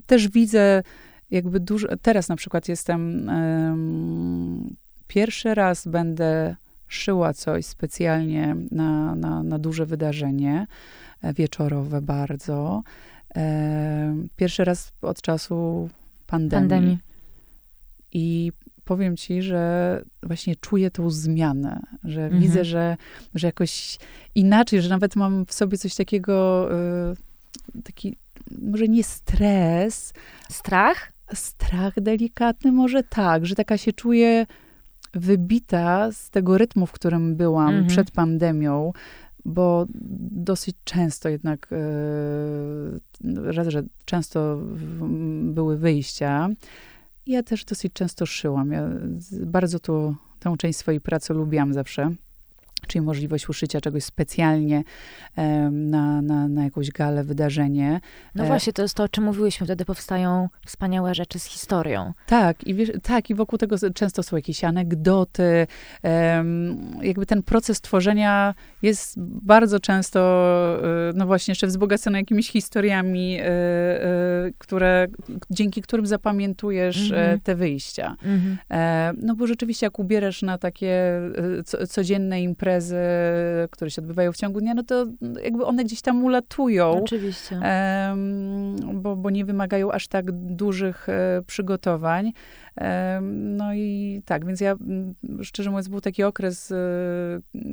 też 0.06 0.28
widzę 0.28 0.82
jakby 1.30 1.60
dużo. 1.60 1.88
Teraz 2.02 2.28
na 2.28 2.36
przykład 2.36 2.68
jestem. 2.68 3.28
em, 3.28 4.76
pierwszy 5.08 5.54
raz 5.54 5.86
będę 5.86 6.56
szyła 6.88 7.32
coś 7.34 7.66
specjalnie 7.66 8.56
na, 8.70 9.14
na, 9.14 9.42
na 9.42 9.58
duże 9.58 9.86
wydarzenie, 9.86 10.66
e, 11.22 11.32
wieczorowe 11.34 12.02
bardzo. 12.02 12.82
Em, 13.34 14.28
Pierwszy 14.36 14.64
raz 14.64 14.92
od 15.02 15.22
czasu 15.22 15.88
pandemii. 16.26 16.68
Pandemii. 16.68 16.98
I 18.12 18.52
powiem 18.90 19.16
ci, 19.16 19.42
że 19.42 20.02
właśnie 20.22 20.56
czuję 20.56 20.90
tą 20.90 21.10
zmianę, 21.10 21.80
że 22.04 22.22
Mhm. 22.24 22.42
widzę, 22.42 22.64
że, 22.64 22.96
że 23.34 23.46
jakoś 23.46 23.98
inaczej, 24.34 24.82
że 24.82 24.88
nawet 24.88 25.16
mam 25.16 25.46
w 25.46 25.52
sobie 25.52 25.78
coś 25.78 25.94
takiego, 25.94 26.68
y, 27.78 27.82
taki, 27.82 28.16
może 28.62 28.88
nie 28.88 29.04
stres, 29.04 30.12
Strach? 30.50 31.12
strach 31.34 31.94
delikatny, 32.00 32.72
może 32.72 33.02
tak, 33.02 33.46
że 33.46 33.54
taka 33.54 33.78
się 33.78 33.92
czuję 33.92 34.46
wybita 35.14 36.12
z 36.12 36.30
tego 36.30 36.58
rytmu, 36.58 36.86
w 36.86 36.92
którym 36.92 37.36
byłam 37.36 37.68
Mhm. 37.68 37.86
przed 37.86 38.10
pandemią, 38.10 38.92
bo 39.44 39.86
dosyć 40.30 40.76
często 40.84 41.28
jednak, 41.28 41.68
e, 41.72 43.52
raz, 43.52 43.68
że 43.68 43.82
często 44.04 44.58
były 45.42 45.76
wyjścia. 45.76 46.48
Ja 47.30 47.42
też 47.42 47.64
dosyć 47.64 47.92
często 47.92 48.26
szyłam. 48.26 48.72
Ja 48.72 48.88
bardzo 49.40 49.80
to, 49.80 50.14
tę 50.40 50.54
część 50.58 50.78
swojej 50.78 51.00
pracy 51.00 51.34
lubiłam 51.34 51.74
zawsze. 51.74 52.14
Czyli 52.86 53.04
możliwość 53.04 53.48
uszycia 53.48 53.80
czegoś 53.80 54.04
specjalnie 54.04 54.82
na, 55.70 56.22
na, 56.22 56.48
na 56.48 56.64
jakąś 56.64 56.90
galę, 56.90 57.24
wydarzenie. 57.24 58.00
No 58.34 58.44
E, 58.44 58.46
właśnie, 58.46 58.72
to 58.72 58.82
jest 58.82 58.94
to, 58.94 59.02
o 59.02 59.08
czym 59.08 59.24
mówiłyśmy. 59.24 59.66
Wtedy 59.66 59.84
powstają 59.84 60.48
wspaniałe 60.66 61.14
rzeczy 61.14 61.38
z 61.38 61.44
historią. 61.44 62.12
Tak, 62.26 62.64
i 62.64 62.74
wiesz, 62.74 62.90
tak, 63.02 63.30
i 63.30 63.34
wokół 63.34 63.58
tego 63.58 63.76
często 63.94 64.22
są 64.22 64.36
jakieś 64.36 64.64
anegdoty. 64.64 65.66
jakby 67.02 67.26
ten 67.26 67.42
proces 67.42 67.80
tworzenia 67.80 68.54
jest 68.82 69.14
bardzo 69.20 69.80
często, 69.80 70.20
e, 71.10 71.12
no 71.14 71.26
właśnie, 71.26 71.52
jeszcze 71.52 71.66
wzbogacony 71.66 72.18
jakimiś 72.18 72.50
historiami, 72.50 73.38
e, 73.40 73.46
które, 74.58 75.06
dzięki 75.50 75.82
którym 75.82 76.06
zapamiętujesz 76.06 77.10
Mhm. 77.10 77.40
te 77.40 77.54
wyjścia. 77.54 78.16
Mhm. 78.22 78.58
No 79.22 79.36
bo 79.36 79.46
rzeczywiście, 79.46 79.86
jak 79.86 79.98
ubierasz 79.98 80.42
na 80.42 80.58
takie 80.58 81.20
co, 81.64 81.86
codzienne 81.86 82.42
imprezy, 82.42 82.69
które 83.70 83.90
się 83.90 84.02
odbywają 84.02 84.32
w 84.32 84.36
ciągu 84.36 84.60
dnia, 84.60 84.74
no 84.74 84.82
to 84.82 85.06
jakby 85.42 85.64
one 85.64 85.84
gdzieś 85.84 86.02
tam 86.02 86.24
ulatują. 86.24 87.02
Oczywiście. 87.02 87.60
Bo, 88.94 89.16
bo 89.16 89.30
nie 89.30 89.44
wymagają 89.44 89.92
aż 89.92 90.08
tak 90.08 90.32
dużych 90.32 91.08
e, 91.08 91.42
przygotowań. 91.46 92.32
No 93.20 93.74
i 93.74 94.22
tak, 94.24 94.46
więc 94.46 94.60
ja 94.60 94.76
szczerze 95.42 95.70
mówiąc, 95.70 95.88
był 95.88 96.00
taki 96.00 96.22
okres, 96.22 96.72
e, 96.72 96.76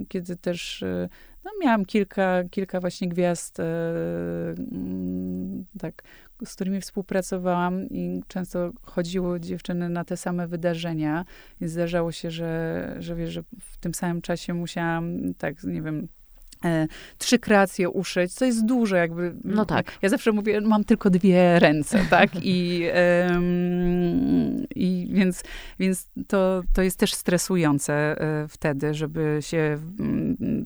kiedy 0.07 0.36
też 0.36 0.83
e, 0.83 1.10
no, 1.45 1.51
miałam 1.62 1.86
kilka, 1.86 2.43
kilka 2.51 2.79
właśnie 2.79 3.10
gwiazd, 3.10 3.57
tak, 5.79 6.03
z 6.45 6.56
którymi 6.56 6.82
współpracowałam 6.82 7.89
i 7.89 8.21
często 8.28 8.71
chodziły 8.84 9.39
dziewczyny 9.39 9.89
na 9.89 10.06
te 10.06 10.17
same 10.17 10.47
wydarzenia. 10.47 11.26
I 11.62 11.67
zdarzało 11.67 12.12
się, 12.12 12.32
że, 12.32 12.95
że 13.00 13.15
wiesz, 13.15 13.34
że 13.34 13.43
w 13.60 13.78
tym 13.78 13.93
samym 13.93 14.21
czasie 14.21 14.54
musiałam, 14.54 15.34
tak, 15.38 15.63
nie 15.63 15.82
wiem, 15.82 16.08
e, 16.65 16.88
trzy 17.17 17.39
kreacje 17.39 17.89
uszyć, 17.89 18.34
co 18.34 18.45
jest 18.45 18.65
duże 18.65 18.97
jakby. 18.97 19.36
No 19.43 19.65
tak. 19.65 19.97
Ja 20.02 20.10
zawsze 20.10 20.32
mówię, 20.32 20.62
mam 20.62 20.84
tylko 20.84 21.10
dwie 21.10 21.60
ręce, 21.60 22.06
tak? 22.10 22.30
I, 22.43 22.84
em, 22.91 24.65
i 24.76 25.08
więc, 25.12 25.43
więc 25.80 26.10
to, 26.28 26.63
to 26.73 26.82
jest 26.82 27.00
też 27.00 27.13
stresujące 27.13 27.93
e, 27.93 28.47
wtedy, 28.47 28.93
żeby 28.93 29.38
się 29.41 29.78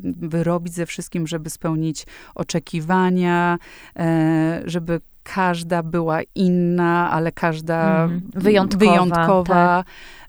wyrobić 0.03 0.73
ze 0.73 0.85
wszystkim, 0.85 1.27
żeby 1.27 1.49
spełnić 1.49 2.05
oczekiwania, 2.35 3.57
e, 3.95 4.61
żeby 4.65 5.01
każda 5.23 5.83
była 5.83 6.19
inna, 6.35 7.11
ale 7.11 7.31
każda 7.31 8.03
Mhm. 8.03 8.21
Wyjątkowa, 8.35 8.85
wyjątkowa. 8.91 9.83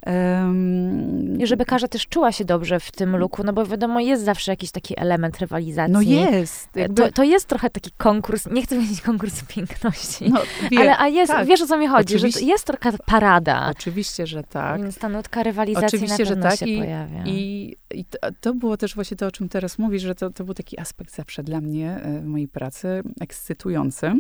Em, 0.07 1.41
I 1.41 1.47
żeby 1.47 1.65
każda 1.65 1.89
też 1.89 2.07
czuła 2.09 2.33
się 2.33 2.45
dobrze 2.45 2.81
w 2.81 2.93
tym 2.93 3.17
luku, 3.17 3.43
no 3.45 3.53
bo 3.53 3.67
wiadomo, 3.67 4.01
jest 4.01 4.25
zawsze 4.25 4.53
jakiś 4.53 4.71
taki 4.71 5.01
element 5.01 5.39
rywalizacji. 5.39 5.93
no 5.93 6.01
jest. 6.01 6.69
Jakby, 6.77 7.03
To, 7.03 7.13
to 7.13 7.23
jest 7.23 7.47
trochę 7.47 7.71
taki 7.71 7.91
konkurs, 7.97 8.47
nie 8.51 8.63
chcę 8.63 8.75
powiedzieć 8.77 9.01
konkurs 9.01 9.43
piękności, 9.45 10.31
no, 10.31 10.41
wie, 10.71 10.79
ale 10.81 10.99
a 10.99 11.09
jest, 11.09 11.33
tak. 11.33 11.47
wiesz 11.47 11.63
o 11.63 11.67
co 11.67 11.79
mi 11.79 11.87
chodzi, 11.87 12.19
że 12.19 12.27
Oczywiście. 12.27 12.47
jest 12.47 12.65
trochę 12.67 12.99
parada, 13.07 13.69
Oczywiście, 13.71 14.27
że 14.27 14.43
tak. 14.45 14.83
więc 14.83 14.99
ta 14.99 15.09
nutka 15.09 15.43
rywalizacji 15.43 15.87
Oczywiście, 15.87 16.23
na 16.23 16.29
że 16.29 16.35
pewno 16.35 16.51
tak 16.51 16.59
się 16.59 16.67
i- 16.67 16.79
pojawia. 16.79 17.23
I, 17.27 17.75
i 17.95 18.05
to, 18.05 18.19
to 18.41 18.55
było 18.55 18.77
też 18.77 18.95
właśnie 18.95 19.17
to, 19.17 19.27
o 19.27 19.31
czym 19.31 19.49
teraz 19.49 19.79
mówisz, 19.79 20.03
że 20.03 20.15
to, 20.15 20.31
to 20.31 20.45
był 20.45 20.55
taki 20.55 20.81
aspekt 20.81 21.15
zawsze 21.15 21.43
dla 21.43 21.61
mnie 21.61 22.01
e, 22.03 22.21
w 22.21 22.25
mojej 22.27 22.49
pracy 22.49 23.03
ekscytujący. 23.21 24.13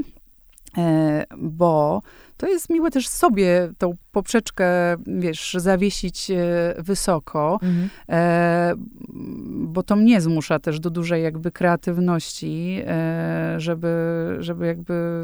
E, 0.79 1.25
bo 1.39 2.03
to 2.37 2.47
jest 2.49 2.71
miłe 2.71 2.91
też 2.91 3.09
sobie 3.09 3.69
tą 3.79 3.97
poprzeczkę, 4.13 4.67
wiesz, 5.07 5.57
zawiesić 5.59 6.31
e, 6.31 6.37
wysoko, 6.79 7.59
Mhm. 7.63 7.91
e, 8.09 8.75
bo 9.49 9.83
to 9.83 9.97
mnie 9.97 10.21
zmusza 10.21 10.59
też 10.59 10.81
do 10.81 10.91
dużej 10.91 11.23
jakby 11.23 11.53
kreatywności, 11.53 12.83
żeby, 13.57 14.37
żeby 14.39 14.67
jakby 14.67 15.23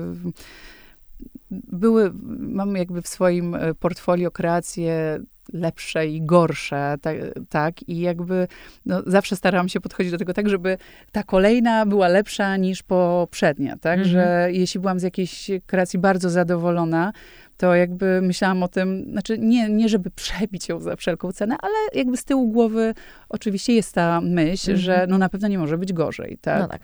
były, 1.51 2.11
mam 2.39 2.77
jakby 2.77 3.03
w 3.03 3.09
swoim 3.09 3.57
portfolio 3.81 4.31
kreacje 4.31 5.21
lepsze 5.53 6.07
i 6.07 6.23
gorsze, 6.23 6.95
tak, 7.03 7.17
tak 7.49 7.89
i 7.89 8.01
jakby 8.01 8.49
no, 8.87 9.03
zawsze 9.07 9.37
starałam 9.37 9.69
się 9.69 9.81
podchodzić 9.81 10.13
do 10.13 10.19
tego 10.19 10.35
tak, 10.35 10.49
żeby 10.49 10.79
ta 11.13 11.23
kolejna 11.23 11.87
była 11.87 12.09
lepsza 12.09 12.57
niż 12.57 12.83
poprzednia, 12.83 13.77
tak, 13.81 13.99
Mhm. 13.99 14.09
że 14.13 14.49
jeśli 14.53 14.81
byłam 14.81 15.01
z 15.01 15.03
jakiejś 15.03 15.51
kreacji 15.67 15.99
bardzo 15.99 16.31
zadowolona, 16.31 17.13
to 17.59 17.75
jakby 17.75 18.21
myślałam 18.23 18.63
o 18.63 18.69
tym, 18.69 19.07
znaczy 19.13 19.39
nie, 19.39 19.69
nie 19.69 19.89
żeby 19.89 20.11
przebić 20.11 20.69
ją 20.69 20.81
za 20.81 20.97
wszelką 20.97 21.33
cenę, 21.33 21.57
ale 21.63 21.75
jakby 21.95 22.17
z 22.17 22.25
tyłu 22.25 22.49
głowy 22.49 22.95
oczywiście 23.29 23.73
jest 23.73 23.95
ta 23.95 24.21
myśl, 24.21 24.71
Mhm. 24.71 24.79
że 24.79 25.07
no 25.09 25.19
na 25.19 25.29
pewno 25.29 25.49
nie 25.49 25.59
może 25.59 25.79
być 25.79 25.93
gorzej, 25.93 26.39
tak. 26.41 26.61
No 26.61 26.69
tak. 26.69 26.81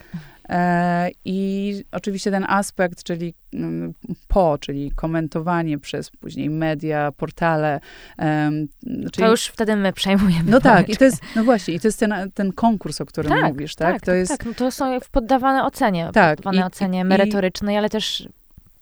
E, 0.49 1.09
I 1.25 1.75
oczywiście 1.93 2.31
ten 2.31 2.45
aspekt, 2.49 3.03
czyli 3.03 3.35
mm, 3.55 3.95
po, 4.29 4.59
czyli 4.61 4.91
komentowanie 4.91 5.79
przez 5.79 6.11
później 6.11 6.51
media, 6.51 7.13
portale. 7.17 7.81
em, 8.19 8.69
czyli, 8.89 9.11
To 9.27 9.31
już 9.31 9.47
wtedy 9.47 9.77
my 9.77 9.93
przejmujemy. 9.93 10.51
no 10.51 10.61
tak, 10.61 10.89
i 10.89 10.97
to 10.97 11.05
jest, 11.05 11.23
no 11.37 11.45
właśnie, 11.45 11.75
i 11.75 11.81
to 11.81 11.89
jest 11.89 12.01
ten, 12.01 12.15
ten 12.35 12.53
konkurs, 12.53 13.01
o 13.01 13.07
którym 13.07 13.33
Tak, 13.33 13.45
mówisz, 13.53 13.75
tak? 13.75 13.93
Tak, 13.93 14.01
to 14.01 14.07
tak, 14.07 14.15
jest, 14.17 14.31
tak. 14.39 14.45
No 14.47 14.55
to 14.55 14.71
są 14.71 14.99
poddawane 15.13 15.65
ocenie, 15.65 16.11
Tak, 16.15 16.37
poddawane 16.37 16.61
i- 16.61 16.65
ocenie 16.65 17.01
i- 17.01 17.05
merytorycznej, 17.05 17.77
ale 17.79 17.91
też 17.91 18.29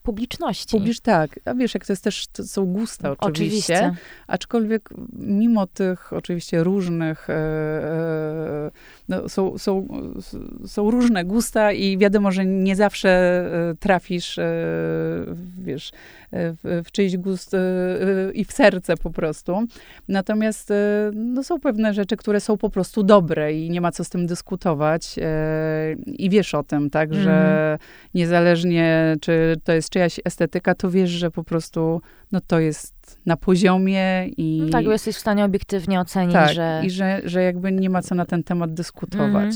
publiczności. 0.03 0.79
Publicz, 0.79 1.01
tak, 1.01 1.41
a 1.45 1.55
wiesz, 1.55 1.75
jak 1.75 1.87
to 1.87 1.93
jest 1.93 2.05
też, 2.05 2.27
to 2.27 2.45
są 2.45 2.67
gusta 2.67 3.11
oczywiście, 3.11 3.75
Oczywiście. 3.75 4.03
aczkolwiek 4.27 4.91
mimo 5.13 5.67
tych 5.67 6.13
oczywiście 6.13 6.65
różnych, 6.65 7.31
e, 7.31 7.35
e, 7.35 8.71
no, 9.09 9.29
są, 9.29 9.59
są, 9.59 9.89
są 10.67 10.91
różne 10.91 11.25
gusta 11.25 11.73
i 11.73 11.99
wiadomo, 11.99 12.33
że 12.33 12.47
nie 12.47 12.77
zawsze 12.77 13.09
e, 13.11 13.75
trafisz, 13.81 14.39
e, 14.39 14.45
wiesz, 15.59 15.93
e, 16.31 16.53
w, 16.53 16.83
w 16.85 16.93
czyjś 16.93 17.17
gust 17.17 17.57
i 18.35 18.45
w 18.45 18.53
serce 18.53 18.97
po 18.97 19.11
prostu. 19.11 19.65
Natomiast 20.09 20.73
no, 21.15 21.45
są 21.45 21.61
pewne 21.61 21.95
rzeczy, 21.95 22.17
które 22.17 22.41
są 22.41 22.57
po 22.57 22.71
prostu 22.71 23.03
dobre 23.03 23.55
i 23.55 23.71
nie 23.71 23.81
ma 23.81 23.93
co 23.93 24.05
z 24.05 24.09
tym 24.09 24.27
dyskutować 24.27 25.17
i 26.07 26.31
wiesz 26.31 26.55
o 26.55 26.63
tym, 26.63 26.91
tak, 26.91 27.15
że 27.15 27.33
Mhm. 27.33 27.79
niezależnie 28.15 29.17
czy 29.21 29.57
to 29.65 29.73
jest 29.73 29.91
czyjaś 29.93 30.21
estetyka, 30.25 30.75
to 30.75 30.91
wiesz, 30.91 31.11
że 31.11 31.31
po 31.31 31.45
prostu 31.45 32.01
no, 32.33 32.41
to 32.47 32.61
jest 32.61 33.21
na 33.27 33.37
poziomie 33.37 34.27
i... 34.37 34.61
No 34.65 34.69
tak, 34.71 34.85
bo 34.85 34.93
jesteś 34.93 35.17
w 35.17 35.19
stanie 35.19 35.45
obiektywnie 35.45 36.01
ocenić, 36.01 36.33
Tak, 36.33 36.53
że... 36.53 36.83
i 36.85 36.91
że, 36.91 37.21
że 37.25 37.43
jakby 37.43 37.73
nie 37.73 37.91
ma 37.91 38.03
co 38.03 38.15
na 38.15 38.25
ten 38.25 38.43
temat 38.43 38.75
dyskutować. 38.75 39.45
Mhm. 39.45 39.53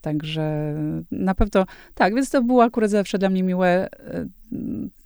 Także 0.00 0.74
na 1.10 1.34
pewno 1.34 1.66
tak, 1.94 2.14
więc 2.14 2.30
to 2.30 2.42
było 2.42 2.64
akurat 2.64 2.90
zawsze 2.90 3.18
dla 3.18 3.30
mnie 3.30 3.42
miłe, 3.42 3.88
e, 3.92 4.26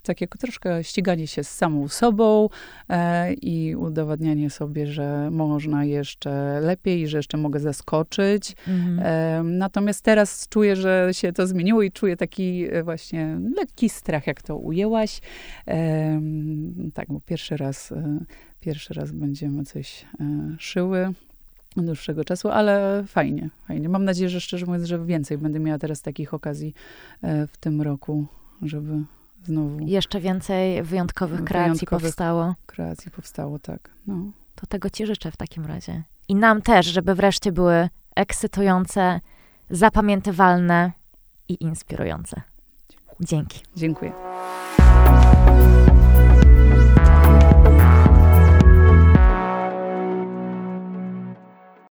takie 0.02 0.28
troszkę 0.28 0.84
ściganie 0.84 1.26
się 1.26 1.44
z 1.44 1.50
samą 1.50 1.88
sobą 1.88 2.48
e, 2.88 3.32
i 3.32 3.76
udowadnianie 3.76 4.50
sobie, 4.50 4.86
że 4.86 5.30
można 5.30 5.84
jeszcze 5.84 6.60
lepiej, 6.60 7.08
że 7.08 7.16
jeszcze 7.16 7.38
mogę 7.38 7.60
zaskoczyć. 7.60 8.56
Mhm. 8.68 8.98
Em, 9.02 9.58
Natomiast 9.58 10.04
teraz 10.04 10.48
czuję, 10.48 10.76
że 10.76 11.08
się 11.12 11.32
to 11.32 11.46
zmieniło 11.46 11.82
i 11.82 11.92
czuję 11.92 12.16
taki 12.16 12.66
e, 12.70 12.82
właśnie 12.82 13.38
lekki 13.56 13.88
strach, 13.88 14.26
jak 14.26 14.42
to 14.42 14.56
ujęłaś. 14.56 15.20
Em, 15.66 16.90
Tak, 16.94 17.08
bo 17.08 17.20
pierwszy 17.20 17.56
raz, 17.56 17.92
e, 17.92 18.18
pierwszy 18.60 18.94
raz 18.94 19.12
będziemy 19.12 19.64
coś 19.64 20.06
e, 20.20 20.56
szyły 20.58 21.12
dłuższego 21.76 22.24
czasu, 22.24 22.48
ale 22.50 23.04
fajnie, 23.06 23.50
fajnie. 23.68 23.88
Mam 23.88 24.04
nadzieję, 24.04 24.28
że 24.28 24.40
szczerze 24.40 24.66
mówiąc, 24.66 24.84
że 24.84 25.04
więcej 25.04 25.38
będę 25.38 25.60
miała 25.60 25.78
teraz 25.78 26.02
takich 26.02 26.34
okazji 26.34 26.74
e, 27.22 27.46
w 27.46 27.56
tym 27.56 27.82
roku, 27.82 28.26
żeby 28.62 29.04
znowu 29.44 29.78
Jeszcze 29.80 30.20
więcej 30.20 30.82
wyjątkowych 30.82 31.44
kreacji 31.44 31.72
Wyjątkowych. 31.72 32.02
powstało. 32.04 32.54
kreacji 32.66 33.10
powstało, 33.10 33.58
tak. 33.58 33.90
No. 34.06 34.14
To 34.54 34.66
tego 34.66 34.90
ci 34.90 35.06
życzę 35.06 35.30
w 35.30 35.36
takim 35.36 35.66
razie. 35.66 36.02
I 36.28 36.34
nam 36.34 36.62
też, 36.62 36.86
żeby 36.86 37.14
wreszcie 37.14 37.52
były 37.52 37.88
ekscytujące, 38.16 39.20
zapamiętywalne 39.70 40.92
i 41.48 41.64
inspirujące. 41.64 42.42
Dzięki. 43.20 43.60
Dziękuję. 43.76 44.12